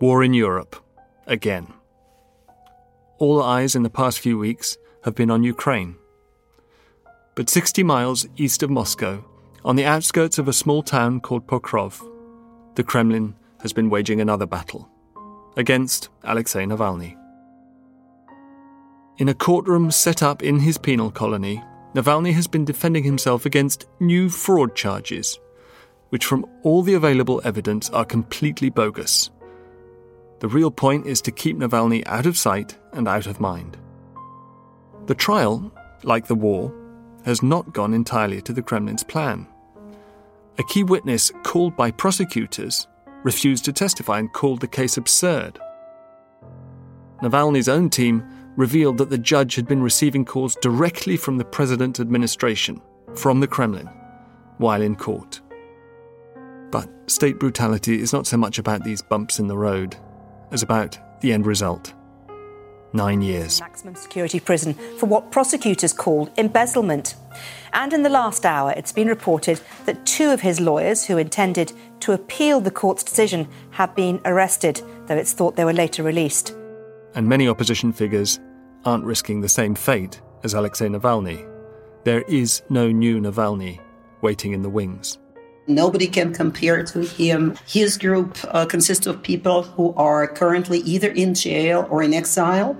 war 0.00 0.24
in 0.24 0.32
Europe, 0.32 0.76
again. 1.26 1.66
All 3.18 3.42
eyes 3.42 3.74
in 3.74 3.82
the 3.82 3.90
past 3.90 4.18
few 4.18 4.38
weeks 4.38 4.78
have 5.04 5.14
been 5.14 5.30
on 5.30 5.42
Ukraine. 5.42 5.96
But 7.34 7.50
60 7.50 7.82
miles 7.82 8.26
east 8.36 8.62
of 8.62 8.70
Moscow, 8.70 9.22
on 9.64 9.76
the 9.76 9.84
outskirts 9.84 10.38
of 10.38 10.48
a 10.48 10.54
small 10.54 10.82
town 10.82 11.20
called 11.20 11.46
Pokrov, 11.46 12.00
the 12.76 12.82
Kremlin 12.82 13.34
has 13.60 13.72
been 13.74 13.90
waging 13.90 14.20
another 14.20 14.46
battle 14.46 14.88
against 15.57 16.09
Alexei 16.23 16.65
Navalny. 16.65 17.17
In 19.17 19.29
a 19.29 19.33
courtroom 19.33 19.91
set 19.91 20.23
up 20.23 20.41
in 20.41 20.59
his 20.59 20.77
penal 20.77 21.11
colony, 21.11 21.63
Navalny 21.93 22.33
has 22.33 22.47
been 22.47 22.65
defending 22.65 23.03
himself 23.03 23.45
against 23.45 23.85
new 23.99 24.29
fraud 24.29 24.75
charges, 24.75 25.39
which, 26.09 26.25
from 26.25 26.45
all 26.63 26.81
the 26.81 26.93
available 26.93 27.41
evidence, 27.43 27.89
are 27.89 28.05
completely 28.05 28.69
bogus. 28.69 29.29
The 30.39 30.47
real 30.47 30.71
point 30.71 31.05
is 31.05 31.21
to 31.21 31.31
keep 31.31 31.57
Navalny 31.57 32.03
out 32.07 32.25
of 32.25 32.37
sight 32.37 32.77
and 32.93 33.07
out 33.07 33.27
of 33.27 33.39
mind. 33.39 33.77
The 35.05 35.15
trial, 35.15 35.71
like 36.03 36.27
the 36.27 36.35
war, 36.35 36.73
has 37.25 37.43
not 37.43 37.73
gone 37.73 37.93
entirely 37.93 38.41
to 38.41 38.53
the 38.53 38.63
Kremlin's 38.63 39.03
plan. 39.03 39.45
A 40.57 40.63
key 40.63 40.83
witness 40.83 41.31
called 41.43 41.75
by 41.75 41.91
prosecutors 41.91 42.87
refused 43.23 43.65
to 43.65 43.73
testify 43.73 44.19
and 44.19 44.31
called 44.33 44.61
the 44.61 44.67
case 44.67 44.97
absurd. 44.97 45.59
Navalny's 47.21 47.69
own 47.69 47.89
team 47.89 48.23
revealed 48.57 48.97
that 48.97 49.09
the 49.09 49.17
judge 49.17 49.55
had 49.55 49.67
been 49.67 49.81
receiving 49.83 50.25
calls 50.25 50.55
directly 50.55 51.15
from 51.17 51.37
the 51.37 51.45
president's 51.45 51.99
administration, 51.99 52.81
from 53.15 53.39
the 53.39 53.47
Kremlin, 53.47 53.87
while 54.57 54.81
in 54.81 54.95
court. 54.95 55.39
But 56.71 56.89
state 57.07 57.39
brutality 57.39 58.01
is 58.01 58.13
not 58.13 58.27
so 58.27 58.37
much 58.37 58.57
about 58.57 58.83
these 58.83 59.01
bumps 59.01 59.39
in 59.39 59.47
the 59.47 59.57
road 59.57 59.95
as 60.51 60.63
about 60.63 60.97
the 61.21 61.31
end 61.31 61.45
result. 61.45 61.93
nine 62.93 63.21
years. 63.21 63.61
Maximum 63.61 63.95
security 63.95 64.39
prison 64.39 64.73
for 64.97 65.05
what 65.05 65.31
prosecutors 65.31 65.93
called 65.93 66.29
embezzlement. 66.37 67.15
And 67.73 67.93
in 67.93 68.03
the 68.03 68.09
last 68.09 68.45
hour, 68.45 68.73
it's 68.75 68.91
been 68.91 69.07
reported 69.07 69.61
that 69.85 70.05
two 70.05 70.29
of 70.31 70.41
his 70.41 70.59
lawyers, 70.59 71.05
who 71.05 71.17
intended 71.17 71.71
to 72.01 72.13
appeal 72.13 72.59
the 72.59 72.71
court's 72.71 73.03
decision, 73.03 73.47
have 73.71 73.95
been 73.95 74.19
arrested, 74.25 74.81
though 75.07 75.17
it's 75.17 75.33
thought 75.33 75.55
they 75.55 75.65
were 75.65 75.73
later 75.73 76.03
released. 76.03 76.55
And 77.15 77.27
many 77.27 77.47
opposition 77.47 77.91
figures 77.93 78.39
aren't 78.85 79.03
risking 79.03 79.41
the 79.41 79.49
same 79.49 79.75
fate 79.75 80.21
as 80.43 80.53
Alexei 80.53 80.87
Navalny. 80.87 81.47
There 82.03 82.21
is 82.23 82.63
no 82.69 82.91
new 82.91 83.19
Navalny 83.19 83.79
waiting 84.21 84.53
in 84.53 84.61
the 84.61 84.69
wings. 84.69 85.17
Nobody 85.67 86.07
can 86.07 86.33
compare 86.33 86.83
to 86.83 87.01
him. 87.01 87.55
His 87.67 87.97
group 87.97 88.37
uh, 88.47 88.65
consists 88.65 89.05
of 89.05 89.21
people 89.21 89.61
who 89.63 89.93
are 89.93 90.27
currently 90.27 90.79
either 90.79 91.11
in 91.11 91.35
jail 91.35 91.87
or 91.89 92.01
in 92.01 92.13
exile. 92.13 92.75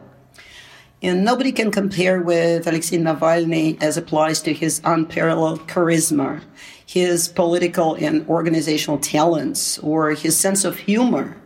And 1.04 1.26
nobody 1.26 1.52
can 1.52 1.72
compare 1.72 2.22
with 2.22 2.68
Alexei 2.68 2.98
Navalny 2.98 3.82
as 3.82 3.98
applies 3.98 4.40
to 4.44 4.54
his 4.54 4.82
unparalleled 4.84 5.68
charisma, 5.68 6.42
his 6.86 7.28
political 7.28 7.96
and 7.96 8.28
organizational 8.30 9.00
talents, 9.00 9.80
or 9.80 10.12
his 10.12 10.38
sense 10.38 10.64
of 10.64 10.78
humor 10.78 11.38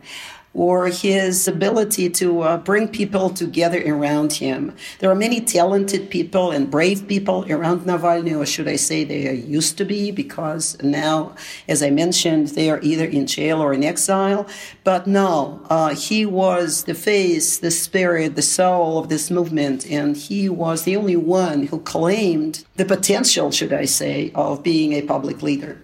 or 0.56 0.86
his 0.86 1.46
ability 1.46 2.08
to 2.08 2.40
uh, 2.40 2.56
bring 2.56 2.88
people 2.88 3.28
together 3.28 3.82
around 3.86 4.32
him. 4.32 4.74
There 5.00 5.10
are 5.10 5.14
many 5.14 5.42
talented 5.42 6.08
people 6.08 6.50
and 6.50 6.70
brave 6.70 7.06
people 7.06 7.44
around 7.50 7.82
Navalny, 7.82 8.34
or 8.34 8.46
should 8.46 8.66
I 8.66 8.76
say 8.76 9.04
they 9.04 9.34
used 9.34 9.76
to 9.76 9.84
be, 9.84 10.10
because 10.10 10.82
now, 10.82 11.36
as 11.68 11.82
I 11.82 11.90
mentioned, 11.90 12.48
they 12.48 12.70
are 12.70 12.80
either 12.80 13.04
in 13.04 13.26
jail 13.26 13.60
or 13.60 13.74
in 13.74 13.84
exile. 13.84 14.46
But 14.82 15.06
no, 15.06 15.60
uh, 15.68 15.94
he 15.94 16.24
was 16.24 16.84
the 16.84 16.94
face, 16.94 17.58
the 17.58 17.70
spirit, 17.70 18.34
the 18.34 18.42
soul 18.42 18.98
of 18.98 19.10
this 19.10 19.30
movement, 19.30 19.86
and 19.90 20.16
he 20.16 20.48
was 20.48 20.84
the 20.84 20.96
only 20.96 21.16
one 21.16 21.66
who 21.66 21.80
claimed 21.80 22.64
the 22.76 22.86
potential, 22.86 23.50
should 23.50 23.74
I 23.74 23.84
say, 23.84 24.32
of 24.34 24.62
being 24.62 24.94
a 24.94 25.02
public 25.02 25.42
leader. 25.42 25.82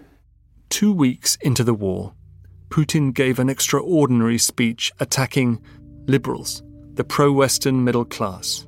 Two 0.71 0.95
weeks 0.95 1.37
into 1.43 1.63
the 1.63 1.75
war, 1.75 2.15
Putin 2.73 3.13
gave 3.13 3.39
an 3.39 3.51
extraordinary 3.51 4.39
speech 4.39 4.91
attacking 4.99 5.61
liberals, 6.07 6.63
the 6.95 7.05
pro 7.05 7.31
Western 7.31 7.85
middle 7.85 8.07
class. 8.07 8.67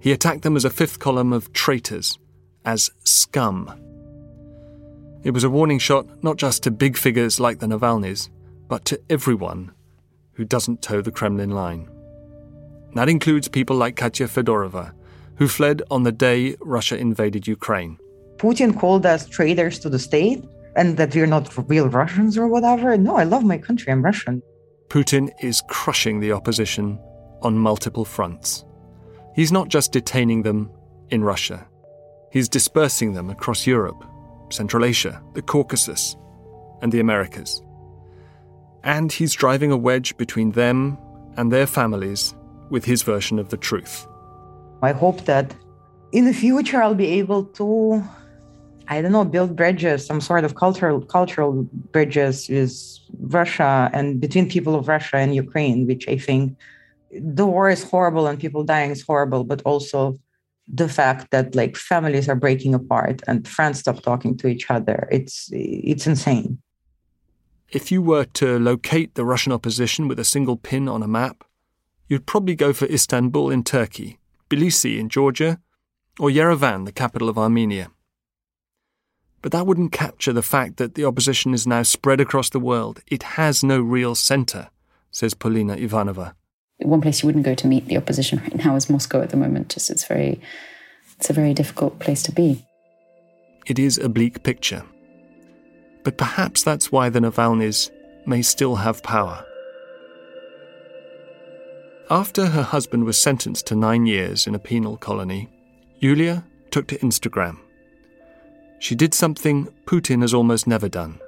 He 0.00 0.10
attacked 0.10 0.42
them 0.42 0.56
as 0.56 0.64
a 0.64 0.70
fifth 0.70 0.98
column 0.98 1.32
of 1.32 1.52
traitors, 1.52 2.18
as 2.64 2.90
scum. 3.04 3.72
It 5.22 5.30
was 5.30 5.44
a 5.44 5.50
warning 5.50 5.78
shot 5.78 6.24
not 6.24 6.38
just 6.38 6.64
to 6.64 6.72
big 6.72 6.96
figures 6.96 7.38
like 7.38 7.60
the 7.60 7.68
Navalnys, 7.68 8.30
but 8.66 8.84
to 8.86 9.00
everyone 9.08 9.70
who 10.32 10.44
doesn't 10.44 10.82
toe 10.82 11.00
the 11.00 11.12
Kremlin 11.12 11.50
line. 11.50 11.88
That 12.96 13.08
includes 13.08 13.46
people 13.46 13.76
like 13.76 13.94
Katya 13.94 14.26
Fedorova, 14.26 14.92
who 15.36 15.46
fled 15.46 15.82
on 15.88 16.02
the 16.02 16.10
day 16.10 16.56
Russia 16.58 16.98
invaded 16.98 17.46
Ukraine. 17.46 17.96
Putin 18.38 18.76
called 18.76 19.06
us 19.06 19.28
traitors 19.28 19.78
to 19.78 19.88
the 19.88 20.00
state 20.00 20.42
and 20.76 20.96
that 20.96 21.14
we're 21.14 21.26
not 21.26 21.52
real 21.68 21.88
Russians 21.88 22.38
or 22.38 22.46
whatever. 22.46 22.96
No, 22.96 23.16
I 23.16 23.24
love 23.24 23.44
my 23.44 23.58
country. 23.58 23.92
I'm 23.92 24.02
Russian. 24.02 24.42
Putin 24.88 25.30
is 25.40 25.62
crushing 25.68 26.20
the 26.20 26.32
opposition 26.32 26.98
on 27.42 27.56
multiple 27.56 28.04
fronts. 28.04 28.64
He's 29.34 29.52
not 29.52 29.68
just 29.68 29.92
detaining 29.92 30.42
them 30.42 30.70
in 31.10 31.24
Russia, 31.24 31.66
he's 32.30 32.48
dispersing 32.48 33.14
them 33.14 33.30
across 33.30 33.66
Europe, 33.66 34.04
Central 34.50 34.84
Asia, 34.84 35.22
the 35.34 35.42
Caucasus, 35.42 36.16
and 36.82 36.92
the 36.92 37.00
Americas. 37.00 37.62
And 38.84 39.12
he's 39.12 39.34
driving 39.34 39.72
a 39.72 39.76
wedge 39.76 40.16
between 40.16 40.52
them 40.52 40.98
and 41.36 41.52
their 41.52 41.66
families 41.66 42.34
with 42.70 42.84
his 42.84 43.02
version 43.02 43.38
of 43.38 43.48
the 43.48 43.56
truth. 43.56 44.06
I 44.82 44.92
hope 44.92 45.24
that 45.26 45.54
in 46.12 46.24
the 46.24 46.32
future 46.32 46.82
I'll 46.82 46.94
be 46.94 47.18
able 47.18 47.44
to 47.44 48.02
I 48.90 49.00
don't 49.00 49.12
know, 49.12 49.24
build 49.24 49.54
bridges, 49.54 50.04
some 50.04 50.20
sort 50.20 50.44
of 50.44 50.56
cultural 50.56 51.00
cultural 51.00 51.52
bridges 51.92 52.48
with 52.48 52.74
Russia 53.20 53.88
and 53.92 54.20
between 54.20 54.50
people 54.50 54.74
of 54.74 54.88
Russia 54.88 55.16
and 55.18 55.32
Ukraine, 55.32 55.86
which 55.86 56.08
I 56.08 56.18
think 56.18 56.56
the 57.12 57.46
war 57.46 57.70
is 57.70 57.84
horrible 57.84 58.26
and 58.26 58.38
people 58.38 58.64
dying 58.64 58.90
is 58.90 59.02
horrible, 59.02 59.44
but 59.44 59.62
also 59.62 60.18
the 60.66 60.88
fact 60.88 61.30
that 61.30 61.54
like 61.54 61.76
families 61.76 62.28
are 62.28 62.34
breaking 62.34 62.74
apart 62.74 63.22
and 63.28 63.46
friends 63.46 63.78
stop 63.78 64.02
talking 64.02 64.36
to 64.38 64.48
each 64.48 64.68
other. 64.68 65.08
It's 65.12 65.48
it's 65.52 66.08
insane. 66.08 66.58
If 67.68 67.92
you 67.92 68.02
were 68.02 68.24
to 68.40 68.58
locate 68.58 69.14
the 69.14 69.24
Russian 69.24 69.52
opposition 69.52 70.08
with 70.08 70.18
a 70.18 70.24
single 70.24 70.56
pin 70.56 70.88
on 70.88 71.04
a 71.04 71.08
map, 71.08 71.44
you'd 72.08 72.26
probably 72.26 72.56
go 72.56 72.72
for 72.72 72.86
Istanbul 72.86 73.50
in 73.50 73.62
Turkey, 73.62 74.18
Tbilisi 74.48 74.98
in 74.98 75.08
Georgia, 75.08 75.60
or 76.18 76.28
Yerevan, 76.28 76.86
the 76.86 76.98
capital 77.02 77.28
of 77.28 77.38
Armenia. 77.38 77.92
But 79.42 79.52
that 79.52 79.66
wouldn't 79.66 79.92
capture 79.92 80.32
the 80.32 80.42
fact 80.42 80.76
that 80.76 80.94
the 80.94 81.04
opposition 81.04 81.54
is 81.54 81.66
now 81.66 81.82
spread 81.82 82.20
across 82.20 82.50
the 82.50 82.60
world. 82.60 83.00
It 83.06 83.22
has 83.22 83.64
no 83.64 83.80
real 83.80 84.14
centre, 84.14 84.68
says 85.10 85.34
Polina 85.34 85.76
Ivanova. 85.76 86.34
One 86.78 87.00
place 87.00 87.22
you 87.22 87.26
wouldn't 87.26 87.44
go 87.44 87.54
to 87.54 87.66
meet 87.66 87.86
the 87.86 87.96
opposition 87.96 88.38
right 88.38 88.64
now 88.64 88.76
is 88.76 88.90
Moscow 88.90 89.22
at 89.22 89.30
the 89.30 89.36
moment. 89.36 89.70
Just 89.70 89.90
it's 89.90 90.06
very, 90.06 90.40
it's 91.16 91.30
a 91.30 91.34
very 91.34 91.54
difficult 91.54 91.98
place 91.98 92.22
to 92.24 92.32
be. 92.32 92.64
It 93.66 93.78
is 93.78 93.98
a 93.98 94.08
bleak 94.08 94.42
picture. 94.42 94.82
But 96.04 96.16
perhaps 96.16 96.62
that's 96.62 96.90
why 96.90 97.08
the 97.10 97.20
Navalnys 97.20 97.90
may 98.26 98.42
still 98.42 98.76
have 98.76 99.02
power. 99.02 99.44
After 102.10 102.46
her 102.46 102.62
husband 102.62 103.04
was 103.04 103.20
sentenced 103.20 103.66
to 103.68 103.76
nine 103.76 104.06
years 104.06 104.46
in 104.46 104.54
a 104.54 104.58
penal 104.58 104.96
colony, 104.96 105.48
Yulia 106.00 106.44
took 106.70 106.88
to 106.88 106.98
Instagram 106.98 107.58
she 108.80 108.94
did 108.94 109.14
something 109.14 109.68
Putin 109.84 110.22
has 110.22 110.34
almost 110.34 110.66
never 110.66 110.88
done. 110.88 111.20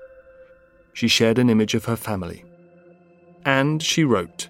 She 0.94 1.06
shared 1.06 1.38
an 1.38 1.50
image 1.50 1.74
of 1.74 1.84
her 1.84 1.96
family. 1.96 2.44
And 3.44 3.82
she 3.82 4.02
wrote 4.02 4.48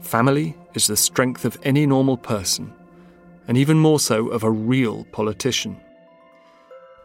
Family 0.00 0.56
is 0.72 0.86
the 0.86 0.96
strength 0.96 1.44
of 1.44 1.58
any 1.64 1.86
normal 1.86 2.16
person, 2.16 2.72
and 3.46 3.58
even 3.58 3.78
more 3.78 4.00
so 4.00 4.28
of 4.28 4.44
a 4.44 4.50
real 4.50 5.04
politician. 5.12 5.78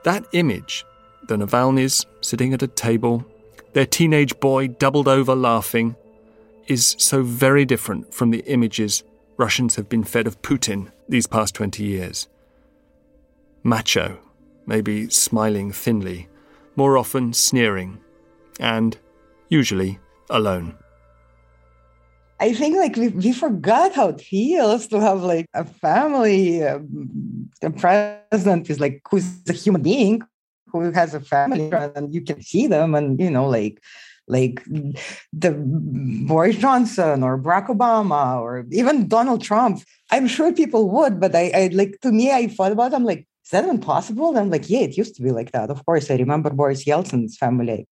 That 0.03 0.25
image, 0.31 0.85
the 1.27 1.37
Navalnys 1.37 2.05
sitting 2.21 2.53
at 2.53 2.61
a 2.61 2.67
table, 2.67 3.25
their 3.73 3.85
teenage 3.85 4.39
boy 4.39 4.67
doubled 4.67 5.07
over 5.07 5.35
laughing, 5.35 5.95
is 6.67 6.95
so 6.99 7.23
very 7.23 7.65
different 7.65 8.13
from 8.13 8.29
the 8.29 8.43
images 8.45 9.03
Russians 9.37 9.75
have 9.75 9.89
been 9.89 10.03
fed 10.03 10.27
of 10.27 10.41
Putin 10.43 10.91
these 11.09 11.27
past 11.27 11.55
20 11.55 11.83
years. 11.83 12.27
Macho, 13.63 14.19
maybe 14.65 15.09
smiling 15.09 15.71
thinly, 15.71 16.27
more 16.75 16.97
often 16.97 17.33
sneering, 17.33 17.99
and 18.59 18.97
usually 19.49 19.99
alone. 20.29 20.77
I 22.39 22.53
think 22.53 22.75
like 22.75 22.95
we, 22.97 23.07
we 23.09 23.31
forgot 23.31 23.93
how 23.93 24.09
it 24.09 24.19
feels 24.19 24.87
to 24.87 24.99
have 24.99 25.21
like 25.21 25.47
a 25.53 25.63
family. 25.63 26.63
Um, 26.63 27.49
the 27.61 27.71
president 27.71 28.69
is 28.69 28.79
like 28.79 29.01
who's 29.09 29.39
a 29.47 29.53
human 29.53 29.81
being 29.81 30.21
who 30.67 30.91
has 30.91 31.13
a 31.13 31.21
family 31.21 31.71
and 31.71 32.13
you 32.13 32.21
can 32.21 32.41
see 32.41 32.67
them 32.67 32.95
and 32.95 33.19
you 33.19 33.29
know 33.29 33.47
like 33.47 33.81
like 34.27 34.63
the 34.65 35.51
Boris 36.27 36.57
Johnson 36.57 37.23
or 37.23 37.37
Barack 37.37 37.67
Obama 37.67 38.41
or 38.41 38.65
even 38.71 39.07
Donald 39.07 39.43
Trump. 39.43 39.83
I'm 40.11 40.27
sure 40.27 40.51
people 40.51 40.89
would, 40.89 41.19
but 41.19 41.35
I, 41.35 41.51
I 41.53 41.69
like 41.71 41.99
to 42.01 42.11
me 42.11 42.31
I 42.31 42.47
thought 42.47 42.71
about 42.71 42.91
them 42.91 43.05
like 43.05 43.27
is 43.45 43.51
that 43.51 43.63
even 43.63 43.79
possible? 43.79 44.29
And 44.29 44.39
I'm 44.39 44.49
like, 44.49 44.69
yeah, 44.69 44.79
it 44.79 44.97
used 44.97 45.15
to 45.15 45.21
be 45.21 45.31
like 45.31 45.51
that. 45.51 45.69
Of 45.69 45.85
course, 45.85 46.09
I 46.09 46.15
remember 46.15 46.49
Boris 46.49 46.83
Yeltsin's 46.85 47.37
family. 47.37 47.87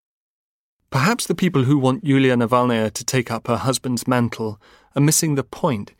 Perhaps 0.90 1.28
the 1.28 1.36
people 1.36 1.64
who 1.64 1.78
want 1.78 2.04
Yulia 2.04 2.36
Navalnaya 2.36 2.92
to 2.92 3.06
take 3.06 3.30
up 3.30 3.48
her 3.48 3.58
husband's 3.58 4.08
mantle 4.08 4.60
are 4.96 5.02
missing 5.02 5.36
the 5.36 5.44
point. 5.44 5.94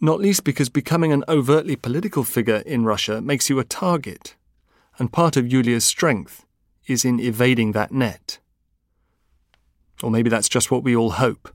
Not 0.00 0.18
least 0.18 0.42
because 0.42 0.68
becoming 0.68 1.12
an 1.12 1.22
overtly 1.28 1.76
political 1.76 2.24
figure 2.24 2.62
in 2.66 2.84
Russia 2.84 3.20
makes 3.20 3.48
you 3.48 3.60
a 3.60 3.64
target, 3.64 4.34
and 4.98 5.12
part 5.12 5.36
of 5.36 5.46
Yulia's 5.46 5.84
strength 5.84 6.44
is 6.86 7.04
in 7.04 7.20
evading 7.20 7.72
that 7.72 7.92
net. 7.92 8.38
Or 10.02 10.10
maybe 10.10 10.30
that's 10.30 10.48
just 10.48 10.72
what 10.72 10.82
we 10.82 10.96
all 10.96 11.12
hope. 11.12 11.54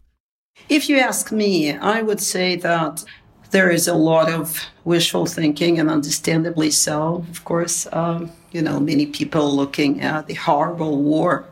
If 0.69 0.89
you 0.89 0.99
ask 0.99 1.31
me, 1.31 1.73
I 1.73 2.01
would 2.01 2.21
say 2.21 2.55
that 2.57 3.03
there 3.51 3.69
is 3.69 3.87
a 3.87 3.93
lot 3.93 4.31
of 4.31 4.65
wishful 4.83 5.25
thinking, 5.25 5.79
and 5.79 5.89
understandably 5.89 6.71
so, 6.71 7.25
of 7.29 7.43
course. 7.45 7.87
Um, 7.91 8.31
you 8.51 8.61
know, 8.61 8.79
many 8.79 9.05
people 9.05 9.55
looking 9.55 10.01
at 10.01 10.27
the 10.27 10.33
horrible 10.33 11.01
war, 11.03 11.45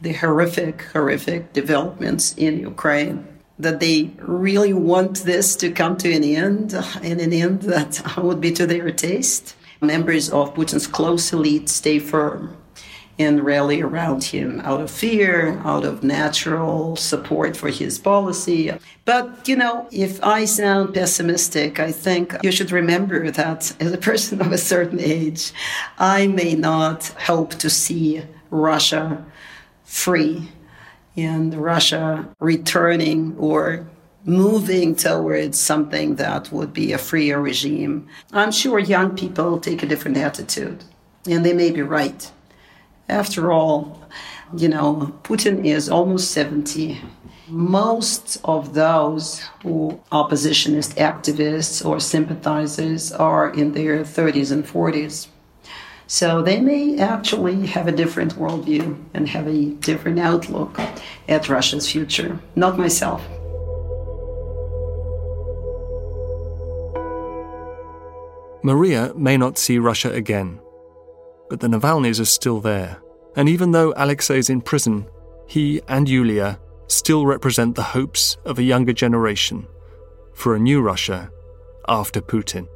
the 0.00 0.12
horrific, 0.12 0.82
horrific 0.92 1.52
developments 1.52 2.34
in 2.36 2.60
Ukraine, 2.60 3.26
that 3.58 3.80
they 3.80 4.10
really 4.18 4.72
want 4.72 5.24
this 5.24 5.56
to 5.56 5.70
come 5.70 5.96
to 5.98 6.12
an 6.12 6.24
end, 6.24 6.74
and 7.02 7.20
an 7.20 7.32
end 7.32 7.62
that 7.62 8.02
would 8.22 8.40
be 8.40 8.52
to 8.52 8.66
their 8.66 8.90
taste. 8.90 9.56
Members 9.80 10.30
of 10.30 10.54
Putin's 10.54 10.86
close 10.86 11.32
elite 11.32 11.68
stay 11.68 11.98
firm 11.98 12.56
and 13.20 13.44
rally 13.44 13.82
around 13.82 14.24
him 14.24 14.60
out 14.64 14.80
of 14.80 14.90
fear, 14.90 15.60
out 15.64 15.84
of 15.84 16.02
natural 16.02 16.96
support 16.96 17.54
for 17.54 17.68
his 17.68 17.98
policy. 17.98 18.72
But, 19.04 19.46
you 19.46 19.56
know, 19.56 19.86
if 19.90 20.24
I 20.24 20.46
sound 20.46 20.94
pessimistic, 20.94 21.78
I 21.78 21.92
think 21.92 22.34
you 22.42 22.50
should 22.50 22.72
remember 22.72 23.30
that 23.30 23.76
as 23.78 23.92
a 23.92 23.98
person 23.98 24.40
of 24.40 24.52
a 24.52 24.58
certain 24.58 25.00
age, 25.00 25.52
I 25.98 26.28
may 26.28 26.54
not 26.54 27.08
hope 27.28 27.50
to 27.56 27.68
see 27.68 28.22
Russia 28.50 29.22
free 29.84 30.48
and 31.14 31.54
Russia 31.54 32.26
returning 32.40 33.36
or 33.36 33.86
moving 34.24 34.94
towards 34.94 35.58
something 35.58 36.16
that 36.16 36.50
would 36.52 36.72
be 36.72 36.92
a 36.92 36.98
freer 36.98 37.38
regime. 37.40 38.08
I'm 38.32 38.52
sure 38.52 38.78
young 38.78 39.14
people 39.14 39.60
take 39.60 39.82
a 39.82 39.86
different 39.86 40.16
attitude, 40.16 40.84
and 41.28 41.44
they 41.44 41.52
may 41.52 41.70
be 41.70 41.82
right. 41.82 42.30
After 43.10 43.50
all, 43.50 44.00
you 44.56 44.68
know, 44.68 45.12
Putin 45.24 45.66
is 45.66 45.88
almost 45.88 46.30
70. 46.30 47.00
Most 47.48 48.40
of 48.44 48.72
those 48.74 49.40
who 49.64 50.00
oppositionist 50.12 50.94
activists 50.94 51.84
or 51.84 51.98
sympathizers 51.98 53.10
are 53.10 53.52
in 53.52 53.72
their 53.72 54.04
30s 54.04 54.52
and 54.52 54.64
40s. 54.64 55.26
So 56.06 56.40
they 56.40 56.60
may 56.60 57.00
actually 57.00 57.66
have 57.66 57.88
a 57.88 57.92
different 57.92 58.36
worldview 58.36 58.96
and 59.12 59.28
have 59.28 59.48
a 59.48 59.70
different 59.80 60.20
outlook 60.20 60.78
at 61.28 61.48
Russia's 61.48 61.90
future. 61.90 62.38
Not 62.54 62.78
myself. 62.78 63.22
Maria 68.62 69.12
may 69.16 69.36
not 69.36 69.58
see 69.58 69.78
Russia 69.78 70.12
again, 70.12 70.60
but 71.50 71.60
the 71.60 71.66
Navalnys 71.66 72.20
are 72.20 72.24
still 72.24 72.60
there. 72.60 73.02
And 73.36 73.48
even 73.48 73.72
though 73.72 73.92
Alexei 73.96 74.38
is 74.38 74.48
in 74.48 74.62
prison, 74.62 75.06
he 75.46 75.82
and 75.88 76.08
Yulia 76.08 76.60
still 76.86 77.26
represent 77.26 77.74
the 77.74 77.82
hopes 77.82 78.36
of 78.44 78.58
a 78.58 78.62
younger 78.62 78.92
generation 78.92 79.66
for 80.32 80.54
a 80.54 80.58
new 80.58 80.80
Russia 80.80 81.30
after 81.88 82.20
Putin. 82.20 82.68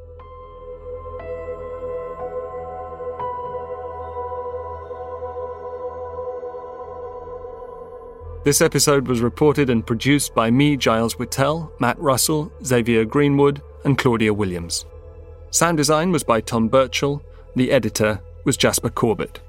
This 8.45 8.61
episode 8.61 9.09
was 9.09 9.23
reported 9.23 9.71
and 9.71 9.87
produced 9.87 10.35
by 10.35 10.51
me, 10.51 10.77
Giles 10.77 11.15
Whittell, 11.15 11.71
Matt 11.81 11.99
Russell, 11.99 12.53
Xavier 12.63 13.05
Greenwood, 13.05 13.63
and 13.85 13.97
Claudia 13.97 14.35
Williams. 14.35 14.85
Sound 15.51 15.77
design 15.77 16.11
was 16.11 16.25
by 16.25 16.41
Tom 16.41 16.69
Birchall. 16.69 17.23
The 17.57 17.71
editor 17.71 18.21
was 18.45 18.57
Jasper 18.57 18.91
Corbett. 18.91 19.41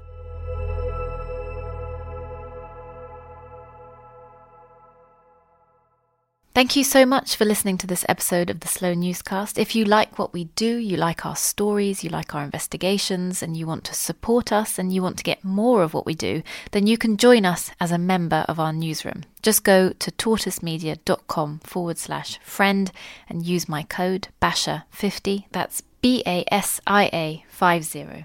Thank 6.56 6.74
you 6.74 6.84
so 6.84 7.04
much 7.04 7.36
for 7.36 7.44
listening 7.44 7.76
to 7.76 7.86
this 7.86 8.06
episode 8.08 8.48
of 8.48 8.60
the 8.60 8.66
Slow 8.66 8.94
Newscast. 8.94 9.58
If 9.58 9.74
you 9.74 9.84
like 9.84 10.18
what 10.18 10.32
we 10.32 10.44
do, 10.44 10.78
you 10.78 10.96
like 10.96 11.26
our 11.26 11.36
stories, 11.36 12.02
you 12.02 12.08
like 12.08 12.34
our 12.34 12.42
investigations, 12.42 13.42
and 13.42 13.54
you 13.54 13.66
want 13.66 13.84
to 13.84 13.94
support 13.94 14.50
us 14.52 14.78
and 14.78 14.90
you 14.90 15.02
want 15.02 15.18
to 15.18 15.22
get 15.22 15.44
more 15.44 15.82
of 15.82 15.92
what 15.92 16.06
we 16.06 16.14
do, 16.14 16.42
then 16.70 16.86
you 16.86 16.96
can 16.96 17.18
join 17.18 17.44
us 17.44 17.72
as 17.78 17.92
a 17.92 17.98
member 17.98 18.46
of 18.48 18.58
our 18.58 18.72
newsroom. 18.72 19.24
Just 19.42 19.64
go 19.64 19.90
to 19.90 20.10
tortoisemedia.com 20.10 21.58
forward 21.58 21.98
slash 21.98 22.38
friend 22.38 22.90
and 23.28 23.44
use 23.44 23.68
my 23.68 23.82
code 23.82 24.28
BASIA50. 24.40 25.44
That's 25.52 25.82
B 26.00 26.22
A 26.26 26.46
S 26.50 26.80
I 26.86 27.10
A 27.12 27.44
50. 27.48 28.24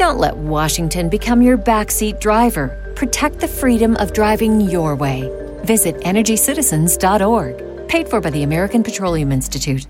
Don't 0.00 0.18
let 0.18 0.34
Washington 0.34 1.10
become 1.10 1.42
your 1.42 1.58
backseat 1.58 2.20
driver. 2.20 2.94
Protect 2.96 3.38
the 3.38 3.46
freedom 3.46 3.96
of 3.96 4.14
driving 4.14 4.58
your 4.58 4.96
way. 4.96 5.30
Visit 5.64 5.94
EnergyCitizens.org. 5.96 7.86
Paid 7.86 8.08
for 8.08 8.22
by 8.22 8.30
the 8.30 8.42
American 8.42 8.82
Petroleum 8.82 9.30
Institute. 9.30 9.86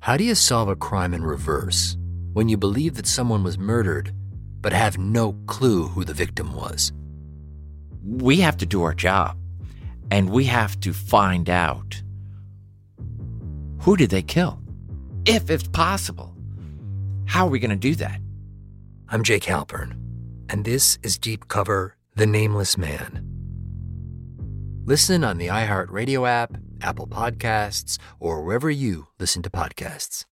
How 0.00 0.18
do 0.18 0.24
you 0.24 0.34
solve 0.34 0.68
a 0.68 0.76
crime 0.76 1.14
in 1.14 1.24
reverse 1.24 1.96
when 2.34 2.50
you 2.50 2.58
believe 2.58 2.96
that 2.96 3.06
someone 3.06 3.42
was 3.42 3.56
murdered 3.56 4.12
but 4.60 4.74
have 4.74 4.98
no 4.98 5.32
clue 5.46 5.88
who 5.88 6.04
the 6.04 6.12
victim 6.12 6.54
was? 6.54 6.92
We 8.04 8.36
have 8.40 8.58
to 8.58 8.66
do 8.66 8.82
our 8.82 8.92
job 8.92 9.38
and 10.10 10.28
we 10.28 10.44
have 10.44 10.78
to 10.80 10.92
find 10.92 11.48
out 11.48 12.02
who 13.78 13.96
did 13.96 14.10
they 14.10 14.20
kill? 14.20 14.60
If 15.24 15.48
it's 15.48 15.66
possible. 15.68 16.36
How 17.24 17.46
are 17.46 17.50
we 17.50 17.60
going 17.60 17.70
to 17.70 17.76
do 17.76 17.94
that? 17.94 18.21
I'm 19.12 19.22
Jake 19.22 19.44
Halpern, 19.44 19.92
and 20.48 20.64
this 20.64 20.98
is 21.02 21.18
Deep 21.18 21.46
Cover 21.46 21.96
The 22.14 22.24
Nameless 22.24 22.78
Man. 22.78 23.22
Listen 24.86 25.22
on 25.22 25.36
the 25.36 25.48
iHeartRadio 25.48 26.26
app, 26.26 26.56
Apple 26.80 27.06
Podcasts, 27.06 27.98
or 28.18 28.42
wherever 28.42 28.70
you 28.70 29.08
listen 29.18 29.42
to 29.42 29.50
podcasts. 29.50 30.24